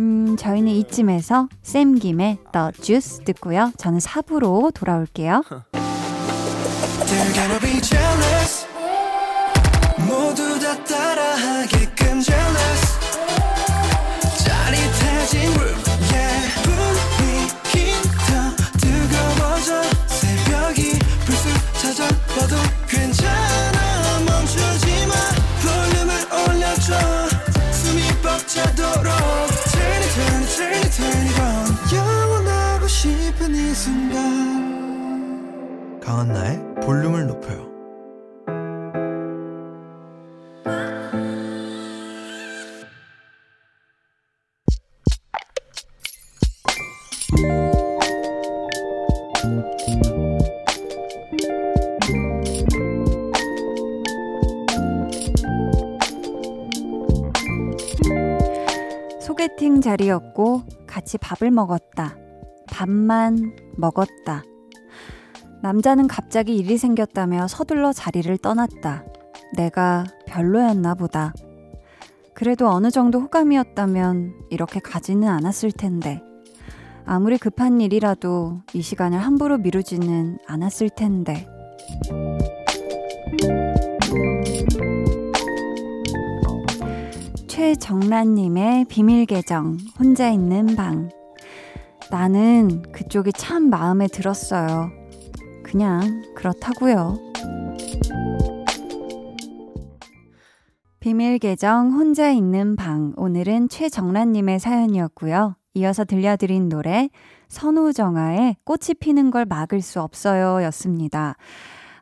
음, 0.00 0.36
저희는 0.36 0.72
이쯤에서 0.72 1.48
쌤 1.62 1.94
김의 1.94 2.38
The 2.52 2.72
Juice 2.80 3.24
듣고요. 3.24 3.72
저는 3.78 3.98
4부로 4.00 4.72
돌아올게요. 4.74 5.42
괜찮아. 22.86 24.20
멈추지 24.26 25.06
마. 25.06 25.14
볼륨을 25.62 26.10
올려줘. 26.32 26.88
숨이 27.72 28.02
벅차도록. 28.22 29.12
Turn 29.72 30.02
it 30.74 30.90
turn 30.90 31.26
영원하고 31.92 32.86
싶은 32.88 33.54
이 33.54 33.74
순간. 33.74 34.20
강한나의 36.00 36.63
자리였고 60.34 60.64
같이 60.86 61.16
밥을 61.16 61.50
먹었다. 61.50 62.16
밥만 62.70 63.56
먹었다. 63.76 64.42
남자는 65.62 66.08
갑자기 66.08 66.56
일이 66.56 66.76
생겼다며 66.76 67.48
서둘러 67.48 67.92
자리를 67.92 68.36
떠났다. 68.38 69.04
내가 69.56 70.04
별로였나 70.26 70.94
보다. 70.94 71.32
그래도 72.34 72.68
어느 72.68 72.90
정도 72.90 73.20
호감이었다면 73.20 74.34
이렇게 74.50 74.80
가지는 74.80 75.28
않았을 75.28 75.72
텐데. 75.72 76.20
아무리 77.06 77.38
급한 77.38 77.80
일이라도 77.80 78.60
이 78.74 78.82
시간을 78.82 79.18
함부로 79.18 79.56
미루지는 79.56 80.38
않았을 80.46 80.90
텐데. 80.90 81.46
최정란님의 87.54 88.86
비밀 88.86 89.26
계정, 89.26 89.76
혼자 89.96 90.28
있는 90.28 90.74
방. 90.74 91.08
나는 92.10 92.82
그쪽이 92.90 93.32
참 93.32 93.70
마음에 93.70 94.08
들었어요. 94.08 94.90
그냥 95.62 96.24
그렇다고요. 96.34 97.16
비밀 100.98 101.38
계정 101.38 101.92
혼자 101.92 102.28
있는 102.32 102.74
방 102.74 103.12
오늘은 103.16 103.68
최정란 103.68 104.32
님의 104.32 104.58
사연이었고요. 104.58 105.54
이어서 105.74 106.04
들려드린 106.04 106.68
노래 106.68 107.08
선우정아의 107.46 108.56
꽃이 108.64 108.94
피는 108.98 109.30
걸 109.30 109.44
막을 109.44 109.80
수 109.80 110.00
없어요 110.00 110.60
였습니다. 110.64 111.36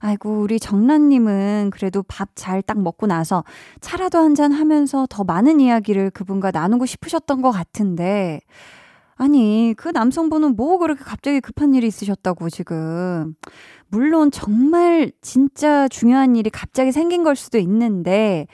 아이고 0.04 0.40
우리 0.40 0.58
정란님은 0.58 1.70
그래도 1.72 2.02
밥 2.02 2.30
잘 2.34 2.60
딱 2.62 2.80
먹고 2.80 3.06
나서 3.06 3.44
차라도 3.80 4.18
한 4.18 4.34
잔 4.34 4.50
하면서 4.52 5.06
더 5.08 5.22
많은 5.24 5.60
이야기를 5.60 6.10
그분과 6.10 6.50
나누고 6.50 6.86
싶으셨던 6.86 7.40
것 7.42 7.50
같은데 7.52 8.40
아니, 9.16 9.74
그 9.76 9.88
남성분은 9.90 10.56
뭐 10.56 10.78
그렇게 10.78 11.04
갑자기 11.04 11.40
급한 11.40 11.74
일이 11.74 11.86
있으셨다고 11.86 12.50
지금. 12.50 13.34
물론 13.88 14.30
정말 14.32 15.12
진짜 15.22 15.86
중요한 15.88 16.34
일이 16.34 16.50
갑자기 16.50 16.90
생긴 16.92 17.22
걸 17.22 17.36
수도 17.36 17.58
있는데, 17.58 18.46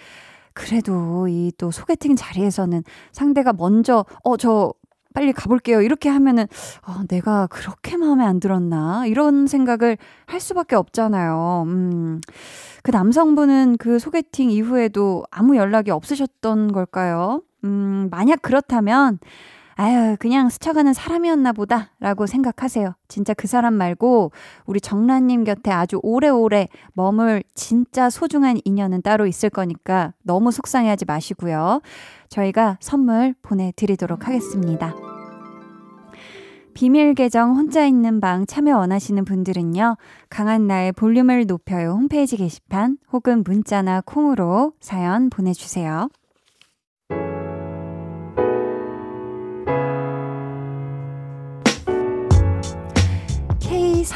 그래도 0.55 1.29
이 1.29 1.53
또 1.59 1.71
소개팅 1.71 2.17
자리에서는 2.17 2.83
상대가 3.13 3.53
먼저, 3.55 4.05
어, 4.25 4.37
저 4.37 4.75
빨리 5.15 5.33
가볼게요. 5.33 5.81
이렇게 5.83 6.09
하면은, 6.09 6.47
어, 6.87 7.03
내가 7.09 7.47
그렇게 7.49 7.97
마음에 7.97 8.25
안 8.25 8.41
들었나? 8.41 9.07
이런 9.07 9.47
생각을 9.47 9.97
할 10.27 10.41
수밖에 10.41 10.77
없잖아요. 10.77 11.65
음. 11.67 12.21
그 12.83 12.91
남성분은 12.91 13.77
그 13.79 13.99
소개팅 13.99 14.51
이후에도 14.51 15.25
아무 15.31 15.57
연락이 15.57 15.91
없으셨던 15.91 16.73
걸까요? 16.73 17.43
음, 17.65 18.09
만약 18.11 18.43
그렇다면, 18.43 19.19
아유, 19.81 20.17
그냥 20.19 20.49
스쳐가는 20.49 20.93
사람이었나 20.93 21.53
보다 21.53 21.93
라고 22.01 22.27
생각하세요. 22.27 22.97
진짜 23.07 23.33
그 23.33 23.47
사람 23.47 23.75
말고 23.75 24.33
우리 24.67 24.81
정란님 24.81 25.45
곁에 25.45 25.71
아주 25.71 26.01
오래오래 26.03 26.67
머물 26.95 27.45
진짜 27.55 28.11
소중한 28.11 28.59
인연은 28.65 29.03
따로 29.03 29.29
있을 29.29 29.51
거니까 29.51 30.15
너무 30.25 30.51
속상해 30.51 30.89
하지 30.89 31.05
마시고요. 31.05 31.81
저희가 32.29 32.79
선물 32.81 33.37
보내드리도록 33.41 34.27
하겠습니다. 34.27 34.97
비밀 36.75 37.15
계정 37.15 37.55
혼자 37.55 37.87
있는 37.87 38.21
방 38.21 38.47
참여 38.47 38.77
원하시는 38.77 39.25
분들은요. 39.25 39.97
강한나의 40.29 40.91
볼륨을 40.91 41.47
높여요 41.47 41.93
홈페이지 41.93 42.37
게시판 42.37 42.99
혹은 43.13 43.45
문자나 43.45 44.03
콩으로 44.05 44.73
사연 44.81 45.31
보내주세요. 45.31 46.09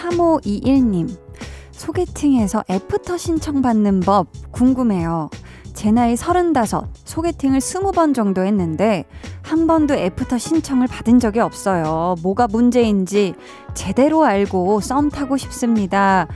K3521님, 0.03 1.09
소개팅에서 1.71 2.65
애프터 2.69 3.17
신청받는 3.17 4.01
법 4.01 4.27
궁금해요. 4.51 5.31
제 5.75 5.91
나이 5.91 6.17
35, 6.17 6.89
소개팅을 7.05 7.61
20번 7.61 8.15
정도 8.15 8.43
했는데, 8.43 9.05
한 9.43 9.67
번도 9.67 9.95
애프터 9.95 10.39
신청을 10.39 10.87
받은 10.89 11.19
적이 11.19 11.41
없어요. 11.41 12.17
뭐가 12.23 12.47
문제인지 12.49 13.35
제대로 13.75 14.25
알고 14.25 14.81
썸 14.81 15.09
타고 15.09 15.37
싶습니다. 15.37 16.27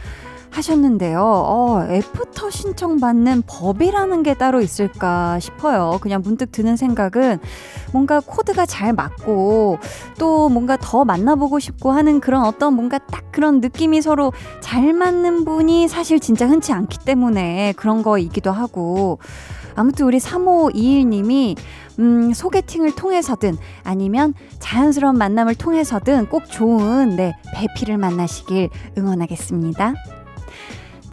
하셨는데요. 0.56 1.20
어, 1.20 1.86
애프터 1.88 2.50
신청받는 2.50 3.42
법이라는 3.46 4.22
게 4.22 4.34
따로 4.34 4.60
있을까 4.60 5.38
싶어요. 5.38 5.98
그냥 6.00 6.22
문득 6.24 6.50
드는 6.52 6.76
생각은 6.76 7.38
뭔가 7.92 8.20
코드가 8.20 8.66
잘 8.66 8.92
맞고 8.92 9.78
또 10.18 10.48
뭔가 10.48 10.76
더 10.80 11.04
만나보고 11.04 11.58
싶고 11.58 11.90
하는 11.90 12.20
그런 12.20 12.44
어떤 12.44 12.74
뭔가 12.74 12.98
딱 12.98 13.30
그런 13.32 13.60
느낌이 13.60 14.00
서로 14.00 14.32
잘 14.60 14.92
맞는 14.92 15.44
분이 15.44 15.88
사실 15.88 16.20
진짜 16.20 16.46
흔치 16.46 16.72
않기 16.72 16.98
때문에 17.04 17.74
그런 17.76 18.02
거이기도 18.02 18.50
하고 18.50 19.18
아무튼 19.74 20.06
우리 20.06 20.18
3521님이 20.18 21.56
음, 21.98 22.32
소개팅을 22.32 22.94
통해서든 22.94 23.56
아니면 23.82 24.34
자연스러운 24.58 25.18
만남을 25.18 25.54
통해서든 25.54 26.26
꼭 26.26 26.50
좋은 26.50 27.16
네, 27.16 27.34
배피를 27.54 27.98
만나시길 27.98 28.70
응원하겠습니다. 28.98 29.94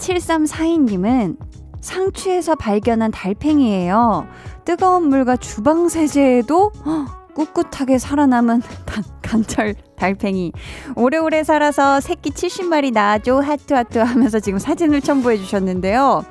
7342님은 0.04 1.38
상추에서 1.80 2.56
발견한 2.56 3.12
달팽이에요. 3.12 4.28
뜨거운 4.66 5.08
물과 5.10 5.38
주방 5.38 5.90
세제에도 5.90 6.72
꿋꿋하게 7.36 7.98
살아남은 7.98 8.62
강철 9.22 9.76
달팽이. 9.98 10.52
오래오래 10.96 11.44
살아서 11.44 12.00
새끼 12.00 12.30
70마리 12.30 12.94
낳아줘 12.94 13.40
하트하트 13.40 13.98
하면서 14.00 14.40
지금 14.40 14.60
사진을 14.60 15.02
첨부해 15.02 15.38
주셨는데요. 15.38 16.24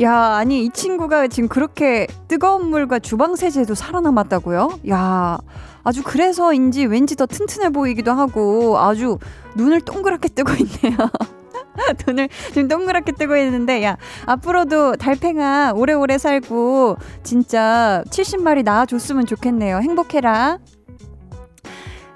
야, 0.00 0.14
아니 0.36 0.64
이 0.64 0.70
친구가 0.70 1.26
지금 1.28 1.48
그렇게 1.48 2.06
뜨거운 2.28 2.68
물과 2.68 3.00
주방 3.00 3.34
세제도 3.34 3.74
살아남았다고요? 3.74 4.80
야, 4.90 5.38
아주 5.82 6.02
그래서인지 6.04 6.86
왠지 6.86 7.16
더 7.16 7.26
튼튼해 7.26 7.70
보이기도 7.70 8.12
하고 8.12 8.78
아주 8.78 9.18
눈을 9.56 9.80
동그랗게 9.80 10.28
뜨고 10.28 10.52
있네요. 10.52 10.96
눈을 12.06 12.28
지금 12.48 12.68
동그랗게 12.68 13.12
뜨고 13.12 13.36
있는데, 13.36 13.82
야, 13.84 13.96
앞으로도 14.26 14.96
달팽아 14.96 15.72
오래오래 15.74 16.18
살고, 16.18 16.96
진짜 17.22 18.02
70마리 18.10 18.64
낳아줬으면 18.64 19.26
좋겠네요. 19.26 19.78
행복해라. 19.78 20.58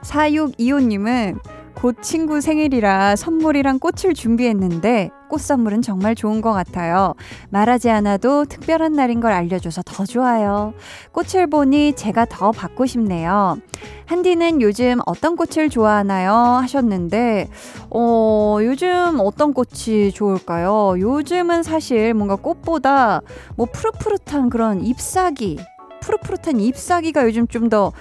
4625님은 0.03 1.39
곧 1.83 1.97
친구 2.01 2.41
생일이라 2.41 3.17
선물이랑 3.17 3.81
꽃을 3.81 4.15
준비했는데 4.15 5.11
꽃 5.29 5.41
선물은 5.41 5.83
정말 5.83 6.15
좋은 6.15 6.41
것 6.41 6.53
같아요. 6.53 7.15
말하지 7.51 7.91
않아도 7.91 8.45
특별한 8.45 8.93
날인 8.93 9.19
걸 9.19 9.33
알려줘서 9.33 9.83
더 9.85 10.05
좋아요. 10.05 10.75
꽃을 11.11 11.49
보니 11.49 11.95
제가 11.95 12.27
더 12.27 12.53
받고 12.53 12.87
싶네요. 12.87 13.59
한디는 14.07 14.63
요즘 14.63 15.01
어떤 15.07 15.35
꽃을 15.35 15.71
좋아하나요? 15.71 16.33
하셨는데, 16.33 17.49
어, 17.91 18.59
요즘 18.63 19.19
어떤 19.19 19.53
꽃이 19.53 20.13
좋을까요? 20.13 20.95
요즘은 21.01 21.65
사실 21.65 22.15
뭔가 22.15 22.37
꽃보다 22.37 23.23
뭐 23.57 23.67
푸릇푸릇한 23.67 24.51
그런 24.51 24.85
잎사귀, 24.85 25.59
푸릇푸릇한 26.01 26.61
잎사귀가 26.61 27.25
요즘 27.25 27.49
좀 27.49 27.69
더 27.69 27.93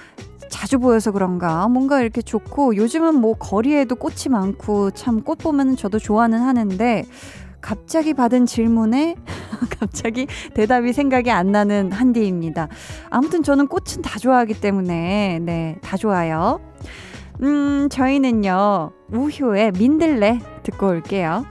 자주 0.52 0.78
보여서 0.78 1.10
그런가 1.12 1.66
뭔가 1.66 2.02
이렇게 2.02 2.20
좋고 2.20 2.76
요즘은 2.76 3.14
뭐 3.16 3.32
거리에도 3.34 3.96
꽃이 3.96 4.28
많고 4.30 4.90
참 4.90 5.22
꽃 5.22 5.38
보면 5.38 5.76
저도 5.76 5.98
좋아는 5.98 6.40
하는데 6.40 7.04
갑자기 7.60 8.12
받은 8.12 8.44
질문에 8.46 9.14
갑자기 9.80 10.26
대답이 10.54 10.92
생각이 10.92 11.30
안 11.30 11.52
나는 11.52 11.90
한디입니다. 11.90 12.68
아무튼 13.08 13.42
저는 13.42 13.66
꽃은 13.68 14.02
다 14.02 14.18
좋아하기 14.18 14.60
때문에 14.60 15.38
네, 15.42 15.78
다 15.80 15.96
좋아요. 15.96 16.60
음, 17.42 17.88
저희는요. 17.90 18.90
우효의 19.12 19.72
민들레 19.78 20.40
듣고 20.64 20.88
올게요. 20.88 21.46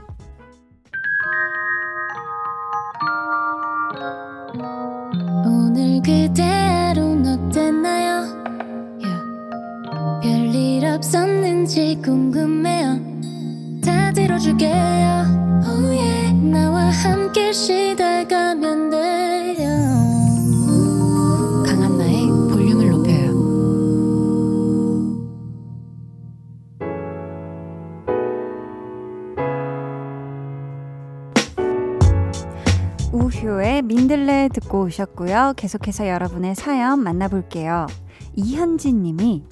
다 14.52 14.58
들어줄게요 14.58 15.62
oh 15.66 15.86
yeah. 15.96 16.32
나와 16.32 16.90
함께 16.90 17.52
시달가면 17.52 18.90
돼요 18.90 19.68
강한나의 21.66 22.26
볼륨을 22.50 22.90
높여요 22.90 23.32
우효의 33.12 33.82
민들레 33.82 34.48
듣고 34.54 34.84
오셨고요. 34.84 35.52
계속해서 35.56 36.08
여러분의 36.08 36.54
사연 36.54 37.00
만나볼게요. 37.00 37.86
이현진 38.34 39.02
님이 39.02 39.42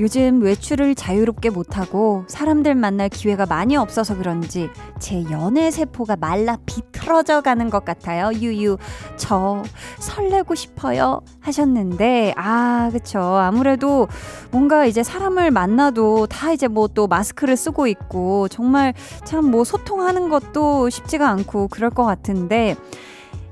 요즘 0.00 0.42
외출을 0.42 0.94
자유롭게 0.94 1.50
못하고 1.50 2.24
사람들 2.26 2.74
만날 2.74 3.08
기회가 3.08 3.46
많이 3.46 3.76
없어서 3.76 4.16
그런지 4.16 4.68
제 4.98 5.22
연애 5.30 5.70
세포가 5.70 6.16
말라 6.16 6.58
비틀어져 6.66 7.42
가는 7.42 7.70
것 7.70 7.84
같아요. 7.84 8.32
유유, 8.32 8.78
저 9.16 9.62
설레고 9.98 10.54
싶어요. 10.54 11.20
하셨는데, 11.40 12.34
아, 12.36 12.90
그쵸. 12.92 13.20
아무래도 13.20 14.08
뭔가 14.50 14.84
이제 14.86 15.02
사람을 15.02 15.50
만나도 15.50 16.26
다 16.28 16.52
이제 16.52 16.68
뭐 16.68 16.88
또 16.94 17.06
마스크를 17.06 17.56
쓰고 17.56 17.86
있고 17.88 18.48
정말 18.48 18.94
참 19.24 19.44
뭐 19.44 19.64
소통하는 19.64 20.28
것도 20.28 20.90
쉽지가 20.90 21.28
않고 21.28 21.68
그럴 21.68 21.90
것 21.90 22.04
같은데, 22.04 22.76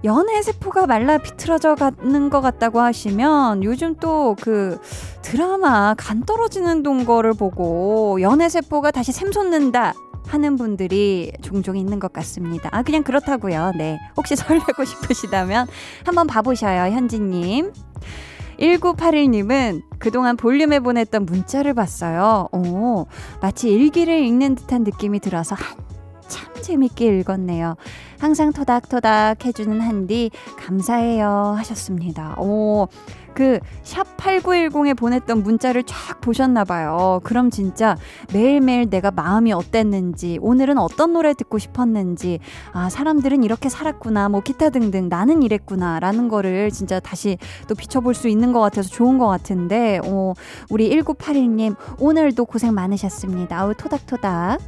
연애 0.05 0.43
세포가 0.43 0.87
말라 0.87 1.19
비틀어져 1.19 1.77
가는 1.77 2.31
것 2.31 2.41
같다고 2.41 2.81
하시면 2.81 3.63
요즘 3.63 3.95
또 3.97 4.37
그 4.41 4.79
드라마 5.23 5.95
간 5.97 6.23
떨어지는 6.25 6.83
동거를 6.83 7.35
보고 7.35 8.21
연애 8.21 8.49
세포가 8.49 8.91
다시 8.91 9.13
샘솟는다 9.13 9.95
하는 10.27 10.57
분들이 10.57 11.33
종종 11.43 11.77
있는 11.77 11.99
것 11.99 12.13
같습니다. 12.13 12.69
아, 12.73 12.83
그냥 12.83 13.03
그렇다고요. 13.03 13.73
네. 13.77 13.99
혹시 14.17 14.37
설레고 14.37 14.85
싶으시다면 14.85 15.67
한번 16.05 16.27
봐보셔요, 16.27 16.93
현지님. 16.93 17.73
1981님은 18.59 19.83
그동안 19.99 20.37
볼륨에 20.37 20.79
보냈던 20.81 21.27
문자를 21.27 21.75
봤어요. 21.75 22.49
오, 22.53 23.07
마치 23.41 23.71
일기를 23.71 24.25
읽는 24.25 24.55
듯한 24.55 24.85
느낌이 24.85 25.21
들어서 25.21 25.57
참 26.29 26.55
재밌게 26.61 27.19
읽었네요. 27.19 27.77
항상 28.23 28.53
토닥토닥 28.53 29.45
해주는 29.45 29.81
한디 29.81 30.31
감사해요 30.57 31.55
하셨습니다. 31.57 32.37
오, 32.39 32.87
그 33.35 33.59
샵 33.83 34.17
8910에 34.17 34.97
보냈던 34.97 35.43
문자를 35.43 35.83
쫙 35.83 36.21
보셨나 36.21 36.65
봐요. 36.65 37.21
그럼 37.25 37.51
진짜 37.51 37.97
매일매일 38.33 38.89
내가 38.89 39.11
마음이 39.11 39.53
어땠는지, 39.53 40.39
오늘은 40.41 40.79
어떤 40.79 41.13
노래 41.13 41.35
듣고 41.35 41.59
싶었는지, 41.59 42.39
아, 42.73 42.89
사람들은 42.89 43.43
이렇게 43.43 43.69
살았구나, 43.69 44.29
뭐 44.29 44.41
기타 44.41 44.71
등등 44.71 45.09
나는 45.09 45.43
이랬구나 45.43 46.01
라는 46.01 46.29
거를 46.29 46.71
진짜 46.71 47.01
다시 47.01 47.39
또 47.69 47.75
비춰볼 47.75 48.15
수 48.15 48.29
있는 48.29 48.53
것 48.53 48.61
같아서 48.61 48.89
좋은 48.89 49.19
것 49.19 49.27
같은데, 49.27 50.01
어, 50.05 50.33
우리 50.71 50.91
1981님 50.91 51.77
오늘도 51.99 52.45
고생 52.47 52.73
많으셨습니다. 52.73 53.59
아우 53.59 53.75
토닥토닥. 53.75 54.61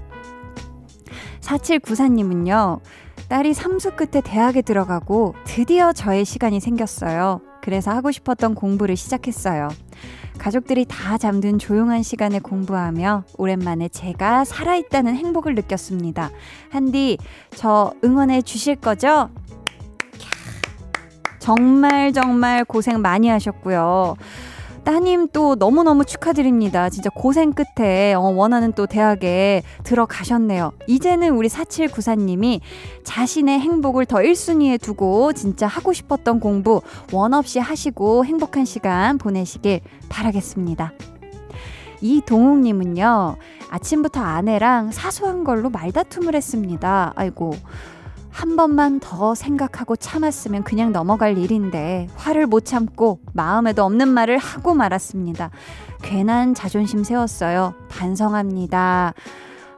4794님은요. 1.41 2.81
딸이 3.29 3.55
삼수 3.55 3.93
끝에 3.93 4.21
대학에 4.23 4.63
들어가고 4.63 5.35
드디어 5.45 5.93
저의 5.93 6.25
시간이 6.25 6.61
생겼어요. 6.61 7.41
그래서 7.63 7.91
하고 7.91 8.11
싶었던 8.11 8.55
공부를 8.55 8.97
시작했어요. 8.97 9.69
가족들이 10.39 10.85
다 10.85 11.17
잠든 11.17 11.59
조용한 11.59 12.03
시간에 12.03 12.39
공부하며 12.39 13.25
오랜만에 13.39 13.89
제가 13.89 14.45
살아있다는 14.45 15.15
행복을 15.15 15.55
느꼈습니다. 15.55 16.31
한디, 16.71 17.17
저 17.55 17.95
응원해 18.05 18.43
주실 18.43 18.77
거죠? 18.77 19.31
정말 21.39 22.13
정말 22.13 22.65
고생 22.65 23.01
많이 23.01 23.29
하셨고요. 23.29 24.17
따님 24.85 25.29
또 25.29 25.55
너무너무 25.55 26.05
축하드립니다. 26.05 26.91
진짜 26.91 27.09
고생 27.11 27.53
끝에 27.53 28.13
어, 28.15 28.21
원하는 28.21 28.73
또 28.73 28.87
대학에 28.87 29.63
들어가셨네요. 29.83 30.73
이제는 30.87 31.31
우리 31.31 31.49
4794님이 31.49 32.61
자신의 33.03 33.61
행복을 33.61 34.05
더 34.05 34.19
1순위에 34.19 34.81
두고 34.81 35.33
진짜 35.33 35.67
하고 35.67 35.93
싶었던 35.93 36.39
공부 36.39 36.83
원 37.13 37.33
없이 37.33 37.59
하시고 37.59 38.27
행복한 38.27 38.65
시간 38.65 39.17
보내시길 39.17 39.81
바라겠습니다. 40.11 40.93
이동욱님은요, 42.03 43.37
아침부터 43.71 44.21
아내랑 44.21 44.93
사소한 44.93 45.45
걸로 45.45 45.71
말다툼을 45.71 46.35
했습니다. 46.35 47.13
아이고. 47.17 47.55
한 48.35 48.57
번만 48.57 48.99
더 48.99 49.37
생각하고 49.37 49.95
참았으면 49.95 50.65
그냥 50.65 50.91
넘어갈 50.91 51.39
일인데 51.39 52.09
화를 52.17 52.49
못 52.49 52.65
참고 52.65 53.21
마음에도 53.33 53.85
없는 53.85 54.09
말을 54.09 54.39
하고 54.39 54.75
말았습니다. 54.75 55.51
괜한 56.03 56.53
자존심 56.53 57.05
세웠어요. 57.05 57.75
반성합니다. 57.89 59.15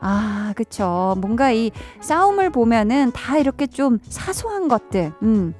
아, 0.00 0.54
그쵸. 0.56 1.14
뭔가 1.18 1.52
이 1.52 1.70
싸움을 2.00 2.48
보면은 2.48 3.12
다 3.12 3.36
이렇게 3.36 3.66
좀 3.66 3.98
사소한 4.08 4.68
것들, 4.68 5.12
음, 5.22 5.54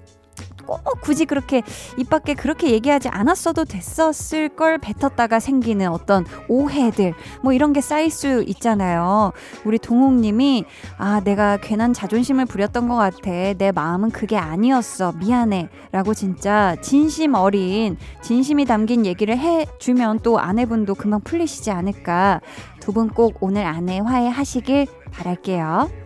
꼭 0.66 1.00
굳이 1.00 1.24
그렇게 1.24 1.62
입 1.96 2.10
밖에 2.10 2.34
그렇게 2.34 2.70
얘기하지 2.70 3.08
않았어도 3.08 3.64
됐었을 3.64 4.50
걸 4.50 4.78
뱉었다가 4.78 5.40
생기는 5.40 5.88
어떤 5.88 6.24
오해들 6.48 7.14
뭐 7.42 7.52
이런 7.52 7.72
게 7.72 7.80
쌓일 7.80 8.10
수 8.10 8.42
있잖아요. 8.46 9.32
우리 9.64 9.78
동욱님이 9.78 10.64
아 10.98 11.20
내가 11.24 11.56
괜한 11.56 11.92
자존심을 11.92 12.46
부렸던 12.46 12.88
것 12.88 12.96
같아. 12.96 13.30
내 13.30 13.72
마음은 13.72 14.10
그게 14.10 14.36
아니었어. 14.36 15.12
미안해라고 15.12 16.14
진짜 16.14 16.76
진심 16.82 17.34
어린 17.34 17.96
진심이 18.22 18.64
담긴 18.64 19.06
얘기를 19.06 19.38
해주면 19.38 20.20
또 20.22 20.38
아내분도 20.38 20.94
금방 20.94 21.20
풀리시지 21.20 21.70
않을까. 21.70 22.40
두 22.80 22.92
분 22.92 23.08
꼭 23.08 23.38
오늘 23.40 23.64
안에 23.64 23.98
화해하시길 23.98 24.86
바랄게요. 25.12 26.05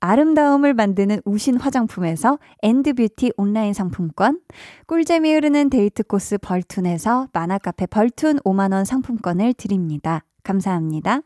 아름다움을 0.00 0.74
만드는 0.74 1.20
우신 1.24 1.56
화장품에서 1.56 2.38
엔드뷰티 2.62 3.32
온라인 3.36 3.72
상품권, 3.72 4.40
꿀잼이 4.86 5.32
흐르는 5.32 5.70
데이트 5.70 6.02
코스 6.02 6.38
벌툰에서 6.38 7.28
만화카페 7.32 7.86
벌툰 7.86 8.38
5만원 8.40 8.84
상품권을 8.84 9.54
드립니다. 9.54 10.24
감사합니다. 10.42 11.20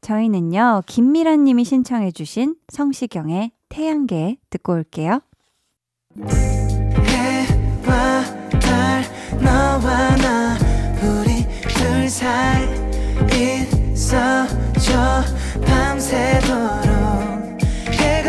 저희는요, 0.00 0.82
김미란 0.86 1.44
님이 1.44 1.64
신청해주신 1.64 2.56
성시경의 2.68 3.52
태양계 3.68 4.36
듣고 4.50 4.74
올게요. 4.74 5.20
해와 7.06 8.24
달 8.60 9.02
너와 9.40 10.16
나 10.16 10.58
우리 11.02 11.46
둘 11.68 12.08
사이 12.08 12.66
있어줘 13.92 15.22
밤새도록 15.64 17.31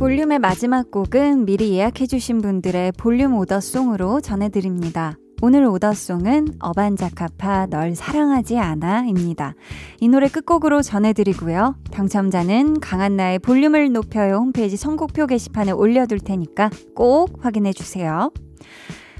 볼륨의 0.00 0.38
마지막 0.38 0.90
곡은 0.90 1.44
미리 1.44 1.74
예약해주신 1.74 2.40
분들의 2.40 2.92
볼륨 2.92 3.34
오더송으로 3.34 4.22
전해드립니다. 4.22 5.18
오늘 5.42 5.66
오더송은 5.66 6.54
어반자카파 6.58 7.66
널 7.66 7.94
사랑하지 7.94 8.58
않아입니다. 8.58 9.54
이 10.00 10.08
노래 10.08 10.28
끝곡으로 10.28 10.80
전해드리고요. 10.80 11.76
당첨자는 11.90 12.80
강한나의 12.80 13.40
볼륨을 13.40 13.92
높여요 13.92 14.36
홈페이지 14.36 14.78
선곡표 14.78 15.26
게시판에 15.26 15.72
올려둘 15.72 16.20
테니까 16.20 16.70
꼭 16.94 17.36
확인해주세요. 17.44 18.32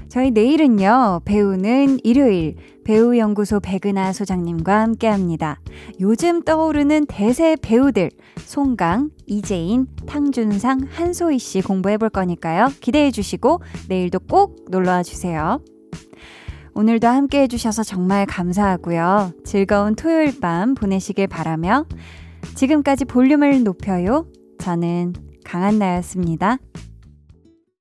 저희 0.09 0.31
내일은요, 0.31 1.21
배우는 1.25 1.99
일요일, 2.03 2.55
배우연구소 2.83 3.59
백은하 3.59 4.13
소장님과 4.13 4.81
함께 4.81 5.07
합니다. 5.07 5.59
요즘 5.99 6.41
떠오르는 6.41 7.05
대세 7.07 7.55
배우들, 7.61 8.09
송강, 8.37 9.11
이재인, 9.27 9.87
탕준상, 10.07 10.87
한소희 10.89 11.39
씨 11.39 11.61
공부해 11.61 11.97
볼 11.97 12.09
거니까요. 12.09 12.69
기대해 12.79 13.11
주시고, 13.11 13.61
내일도 13.87 14.19
꼭 14.19 14.65
놀러 14.69 14.91
와 14.91 15.03
주세요. 15.03 15.61
오늘도 16.73 17.07
함께 17.07 17.41
해주셔서 17.41 17.83
정말 17.83 18.25
감사하고요. 18.25 19.33
즐거운 19.43 19.95
토요일 19.95 20.39
밤 20.39 20.73
보내시길 20.73 21.27
바라며, 21.27 21.85
지금까지 22.55 23.05
볼륨을 23.05 23.63
높여요. 23.63 24.25
저는 24.59 25.13
강한나였습니다. 25.43 26.57